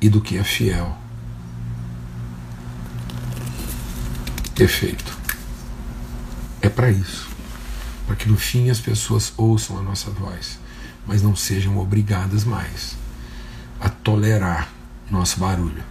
e 0.00 0.08
do 0.08 0.22
que 0.22 0.38
é 0.38 0.42
fiel. 0.42 0.96
Perfeito. 4.54 5.18
É 6.62 6.68
para 6.68 6.90
isso. 6.90 7.29
Para 8.10 8.16
que 8.16 8.28
no 8.28 8.36
fim 8.36 8.70
as 8.70 8.80
pessoas 8.80 9.32
ouçam 9.36 9.78
a 9.78 9.82
nossa 9.82 10.10
voz, 10.10 10.58
mas 11.06 11.22
não 11.22 11.36
sejam 11.36 11.78
obrigadas 11.78 12.42
mais 12.42 12.96
a 13.78 13.88
tolerar 13.88 14.68
nosso 15.08 15.38
barulho. 15.38 15.84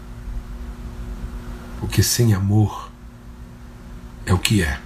Porque 1.79 2.03
sem 2.03 2.34
amor 2.34 2.91
é 4.25 4.34
o 4.34 4.38
que 4.38 4.62
é. 4.62 4.82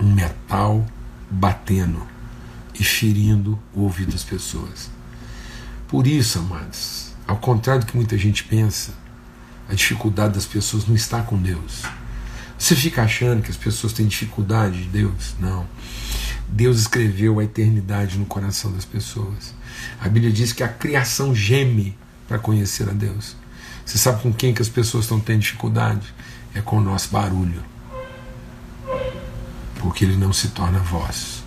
Um 0.00 0.10
metal 0.10 0.82
batendo 1.30 2.00
e 2.80 2.82
ferindo 2.82 3.58
o 3.74 3.82
ouvido 3.82 4.12
das 4.12 4.24
pessoas. 4.24 4.88
Por 5.86 6.06
isso, 6.06 6.38
amados, 6.38 7.12
ao 7.28 7.36
contrário 7.36 7.82
do 7.82 7.86
que 7.86 7.94
muita 7.94 8.16
gente 8.16 8.42
pensa, 8.42 8.94
a 9.68 9.74
dificuldade 9.74 10.32
das 10.32 10.46
pessoas 10.46 10.86
não 10.86 10.96
está 10.96 11.20
com 11.20 11.36
Deus. 11.36 11.82
Você 12.58 12.74
fica 12.74 13.02
achando 13.02 13.42
que 13.42 13.50
as 13.50 13.56
pessoas 13.56 13.92
têm 13.92 14.06
dificuldade 14.06 14.84
de 14.84 14.88
Deus? 14.88 15.34
Não. 15.38 15.66
Deus 16.48 16.78
escreveu 16.78 17.38
a 17.38 17.44
eternidade 17.44 18.18
no 18.18 18.24
coração 18.24 18.72
das 18.72 18.84
pessoas. 18.84 19.54
A 20.00 20.08
Bíblia 20.08 20.32
diz 20.32 20.52
que 20.52 20.62
a 20.62 20.68
criação 20.68 21.34
geme 21.34 21.96
para 22.26 22.38
conhecer 22.38 22.88
a 22.88 22.92
Deus. 22.92 23.36
Você 23.84 23.98
sabe 23.98 24.22
com 24.22 24.32
quem 24.32 24.54
que 24.54 24.62
as 24.62 24.68
pessoas 24.68 25.04
estão 25.04 25.20
tendo 25.20 25.40
dificuldade? 25.40 26.12
É 26.54 26.60
com 26.60 26.78
o 26.78 26.80
nosso 26.80 27.10
barulho. 27.10 27.62
Porque 29.80 30.04
ele 30.04 30.16
não 30.16 30.32
se 30.32 30.48
torna 30.48 30.78
voz. 30.78 31.44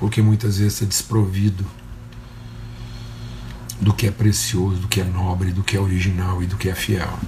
Porque 0.00 0.20
muitas 0.20 0.58
vezes 0.58 0.82
é 0.82 0.84
desprovido 0.84 1.64
do 3.80 3.92
que 3.92 4.06
é 4.06 4.10
precioso, 4.10 4.80
do 4.80 4.88
que 4.88 5.00
é 5.00 5.04
nobre, 5.04 5.52
do 5.52 5.62
que 5.62 5.76
é 5.76 5.80
original 5.80 6.42
e 6.42 6.46
do 6.46 6.56
que 6.56 6.68
é 6.68 6.74
fiel. 6.74 7.18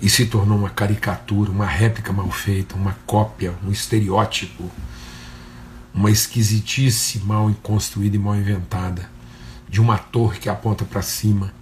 E 0.00 0.08
se 0.08 0.26
tornou 0.26 0.58
uma 0.58 0.70
caricatura, 0.70 1.50
uma 1.50 1.66
réplica 1.66 2.12
mal 2.12 2.30
feita, 2.30 2.74
uma 2.74 2.96
cópia, 3.06 3.54
um 3.64 3.70
estereótipo, 3.70 4.70
uma 5.92 6.10
esquisitice 6.10 7.18
mal 7.20 7.52
construída 7.62 8.16
e 8.16 8.18
mal 8.18 8.36
inventada, 8.36 9.08
de 9.68 9.80
uma 9.80 9.98
torre 9.98 10.38
que 10.38 10.48
aponta 10.48 10.84
para 10.84 11.02
cima 11.02 11.52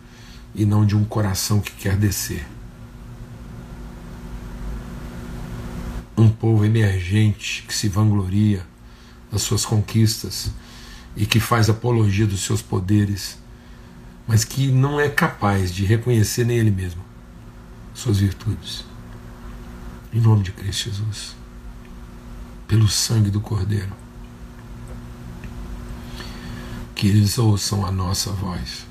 e 0.54 0.64
não 0.64 0.84
de 0.84 0.96
um 0.96 1.04
coração 1.04 1.60
que 1.60 1.72
quer 1.72 1.96
descer. 1.96 2.46
Um 6.16 6.28
povo 6.28 6.64
emergente 6.64 7.64
que 7.66 7.74
se 7.74 7.88
vangloria 7.88 8.64
das 9.30 9.42
suas 9.42 9.66
conquistas 9.66 10.50
e 11.16 11.24
que 11.24 11.40
faz 11.40 11.70
apologia 11.70 12.26
dos 12.26 12.44
seus 12.44 12.60
poderes, 12.60 13.38
mas 14.28 14.44
que 14.44 14.70
não 14.70 15.00
é 15.00 15.08
capaz 15.08 15.72
de 15.72 15.84
reconhecer 15.84 16.44
nem 16.44 16.58
ele 16.58 16.70
mesmo 16.70 17.02
suas 17.94 18.18
virtudes. 18.18 18.84
Em 20.12 20.20
nome 20.20 20.42
de 20.42 20.52
Cristo 20.52 20.90
Jesus, 20.90 21.34
pelo 22.68 22.86
sangue 22.86 23.30
do 23.30 23.40
Cordeiro, 23.40 23.92
que 26.94 27.08
eles 27.08 27.38
ouçam 27.38 27.84
a 27.86 27.90
nossa 27.90 28.30
voz, 28.32 28.86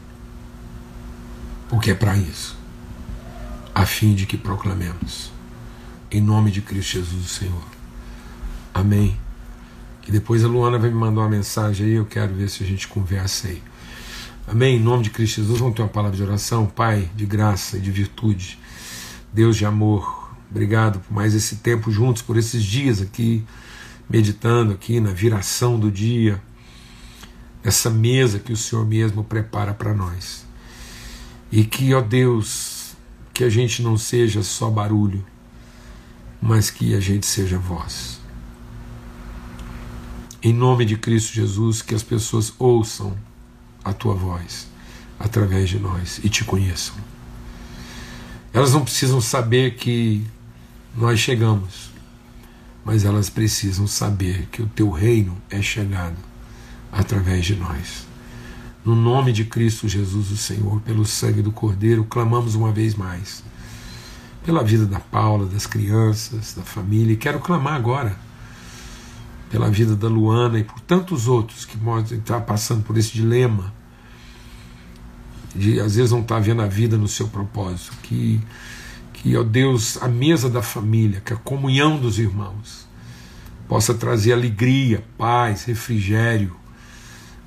porque 1.69 1.91
é 1.91 1.95
para 1.95 2.17
isso, 2.17 2.57
a 3.73 3.85
fim 3.85 4.15
de 4.15 4.25
que 4.25 4.38
proclamemos, 4.38 5.31
em 6.11 6.21
nome 6.21 6.49
de 6.49 6.61
Cristo 6.61 6.93
Jesus, 6.93 7.31
Senhor. 7.31 7.65
Amém 8.73 9.24
que 10.05 10.11
depois 10.11 10.45
a 10.45 10.47
Luana 10.47 10.77
vai 10.77 10.91
me 10.91 10.95
mandar 10.95 11.21
uma 11.21 11.29
mensagem 11.29 11.87
aí, 11.87 11.93
eu 11.93 12.05
quero 12.05 12.31
ver 12.35 12.47
se 12.47 12.63
a 12.63 12.65
gente 12.65 12.87
conversa 12.87 13.47
aí. 13.47 13.61
Amém? 14.47 14.77
Em 14.77 14.79
nome 14.79 15.03
de 15.03 15.09
Cristo 15.09 15.41
Jesus, 15.41 15.59
vamos 15.59 15.75
ter 15.75 15.81
uma 15.81 15.89
palavra 15.89 16.15
de 16.15 16.21
oração. 16.21 16.67
Pai, 16.67 17.09
de 17.15 17.25
graça 17.25 17.77
e 17.77 17.81
de 17.81 17.89
virtude, 17.89 18.59
Deus 19.33 19.57
de 19.57 19.65
amor, 19.65 20.31
obrigado 20.49 20.99
por 20.99 21.11
mais 21.11 21.33
esse 21.33 21.55
tempo 21.55 21.89
juntos, 21.89 22.21
por 22.21 22.37
esses 22.37 22.63
dias 22.63 23.01
aqui, 23.01 23.43
meditando 24.07 24.73
aqui 24.73 24.99
na 24.99 25.09
viração 25.09 25.79
do 25.79 25.89
dia, 25.89 26.39
essa 27.63 27.89
mesa 27.89 28.37
que 28.37 28.53
o 28.53 28.57
Senhor 28.57 28.85
mesmo 28.85 29.23
prepara 29.23 29.73
para 29.73 29.91
nós. 29.91 30.45
E 31.51 31.63
que, 31.63 31.95
ó 31.95 32.01
Deus, 32.01 32.95
que 33.33 33.43
a 33.43 33.49
gente 33.49 33.81
não 33.81 33.97
seja 33.97 34.43
só 34.43 34.69
barulho, 34.69 35.25
mas 36.39 36.69
que 36.69 36.93
a 36.93 36.99
gente 36.99 37.25
seja 37.25 37.57
voz. 37.57 38.23
Em 40.45 40.53
nome 40.53 40.86
de 40.86 40.95
Cristo 40.95 41.34
Jesus, 41.34 41.81
que 41.81 41.95
as 41.95 42.03
pessoas 42.03 42.53
ouçam 42.60 43.17
a 43.84 43.91
tua 43.91 44.13
voz 44.13 44.67
através 45.19 45.67
de 45.67 45.79
nós 45.79 46.19
e 46.23 46.29
te 46.29 46.43
conheçam. 46.43 46.93
Elas 48.53 48.71
não 48.71 48.84
precisam 48.84 49.19
saber 49.19 49.73
que 49.73 50.23
nós 50.95 51.19
chegamos, 51.19 51.89
mas 52.86 53.03
elas 53.03 53.27
precisam 53.27 53.88
saber 53.88 54.47
que 54.51 54.62
o 54.62 54.67
teu 54.67 54.91
reino 54.91 55.36
é 55.49 55.63
chegado 55.63 56.17
através 56.91 57.43
de 57.43 57.55
nós. 57.55 58.05
No 58.86 58.93
nome 58.93 59.34
de 59.34 59.45
Cristo 59.45 59.88
Jesus, 59.88 60.29
o 60.29 60.38
Senhor, 60.38 60.79
pelo 60.81 61.08
sangue 61.08 61.41
do 61.41 61.51
Cordeiro, 61.51 62.03
clamamos 62.03 62.53
uma 62.53 62.71
vez 62.71 62.93
mais. 62.93 63.43
Pela 64.43 64.63
vida 64.63 64.86
da 64.86 64.99
Paula, 64.99 65.47
das 65.47 65.65
crianças, 65.65 66.53
da 66.53 66.62
família, 66.62 67.13
e 67.13 67.17
quero 67.17 67.39
clamar 67.39 67.73
agora 67.73 68.24
pela 69.55 69.71
vida 69.71 69.95
da 69.95 70.09
Luana 70.09 70.59
e 70.59 70.65
por 70.65 70.81
tantos 70.81 71.29
outros 71.29 71.63
que 71.63 71.77
podem 71.77 72.19
estar 72.19 72.41
passando 72.41 72.83
por 72.83 72.97
esse 72.97 73.13
dilema 73.13 73.73
de 75.55 75.79
às 75.79 75.95
vezes 75.95 76.11
não 76.11 76.19
estar 76.19 76.41
vendo 76.41 76.61
a 76.61 76.67
vida 76.67 76.97
no 76.97 77.07
seu 77.07 77.29
propósito, 77.29 77.93
que 78.03 78.41
que 79.13 79.37
ó 79.37 79.43
Deus, 79.43 79.97
a 80.03 80.09
mesa 80.09 80.49
da 80.49 80.61
família, 80.61 81.21
que 81.21 81.31
a 81.31 81.37
comunhão 81.37 81.97
dos 81.97 82.19
irmãos 82.19 82.85
possa 83.65 83.93
trazer 83.93 84.33
alegria, 84.33 85.05
paz, 85.17 85.63
refrigério 85.63 86.53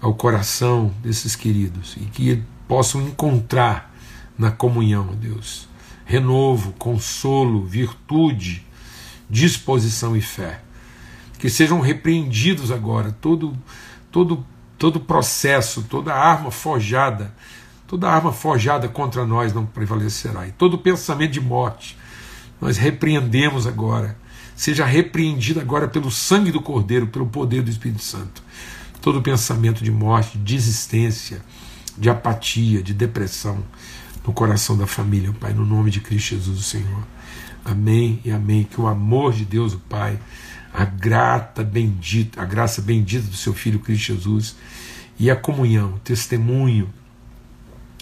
ao 0.01 0.14
coração 0.14 0.90
desses 1.03 1.37
queridos 1.37 1.94
e 1.99 2.07
que 2.07 2.42
possam 2.66 3.03
encontrar 3.03 3.94
na 4.38 4.51
comunhão, 4.51 5.11
ó 5.12 5.14
Deus, 5.14 5.68
renovo, 6.07 6.73
consolo, 6.73 7.66
virtude, 7.66 8.64
disposição 9.29 10.16
e 10.16 10.23
fé 10.23 10.62
que 11.38 11.48
sejam 11.48 11.81
repreendidos 11.81 12.70
agora 12.70 13.12
todo 13.20 13.57
todo 14.11 14.44
todo 14.77 15.01
processo, 15.01 15.83
toda 15.83 16.14
arma 16.14 16.51
forjada, 16.53 17.35
toda 17.87 18.09
arma 18.09 18.33
forjada 18.33 18.88
contra 18.88 19.27
nós 19.27 19.53
não 19.53 19.66
prevalecerá. 19.66 20.46
E 20.46 20.53
todo 20.53 20.79
pensamento 20.79 21.33
de 21.33 21.40
morte 21.40 21.98
nós 22.61 22.77
repreendemos 22.77 23.66
agora. 23.66 24.16
Seja 24.55 24.85
repreendido 24.85 25.61
agora 25.61 25.87
pelo 25.87 26.11
sangue 26.11 26.51
do 26.51 26.61
Cordeiro, 26.61 27.07
pelo 27.07 27.27
poder 27.27 27.62
do 27.62 27.70
Espírito 27.70 28.03
Santo. 28.03 28.42
Todo 29.01 29.22
pensamento 29.22 29.85
de 29.85 29.90
morte, 29.90 30.37
de 30.37 30.57
desistência, 30.57 31.40
de 31.96 32.11
apatia, 32.11 32.83
de 32.83 32.92
depressão 32.92 33.62
no 34.27 34.33
coração 34.33 34.77
da 34.77 34.87
família, 34.87 35.33
Pai, 35.40 35.53
no 35.53 35.64
nome 35.64 35.90
de 35.90 36.01
Cristo 36.01 36.35
Jesus, 36.35 36.59
o 36.59 36.62
Senhor. 36.62 37.03
Amém 37.64 38.20
e 38.24 38.31
amém. 38.31 38.64
Que 38.64 38.81
o 38.81 38.87
amor 38.87 39.33
de 39.33 39.44
Deus, 39.44 39.72
o 39.74 39.79
Pai, 39.79 40.18
a 40.73 40.85
grata 40.85 41.63
bendita, 41.63 42.41
a 42.41 42.45
graça 42.45 42.81
bendita 42.83 43.27
do 43.27 43.37
seu 43.37 43.55
Filho 43.55 43.81
Cristo 43.81 44.07
Jesus 44.07 44.57
e 45.19 45.31
a 45.31 45.37
comunhão, 45.37 45.95
o 45.95 45.99
testemunho 46.01 46.89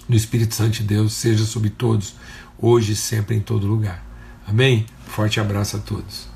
do 0.08 0.16
Espírito 0.16 0.54
Santo 0.54 0.72
de 0.72 0.82
Deus 0.82 1.12
seja 1.14 1.44
sobre 1.44 1.70
todos, 1.70 2.14
hoje 2.58 2.92
e 2.92 2.96
sempre 2.96 3.36
em 3.36 3.40
todo 3.40 3.66
lugar. 3.66 4.04
Amém? 4.46 4.86
Forte 5.06 5.40
abraço 5.40 5.76
a 5.76 5.80
todos. 5.80 6.35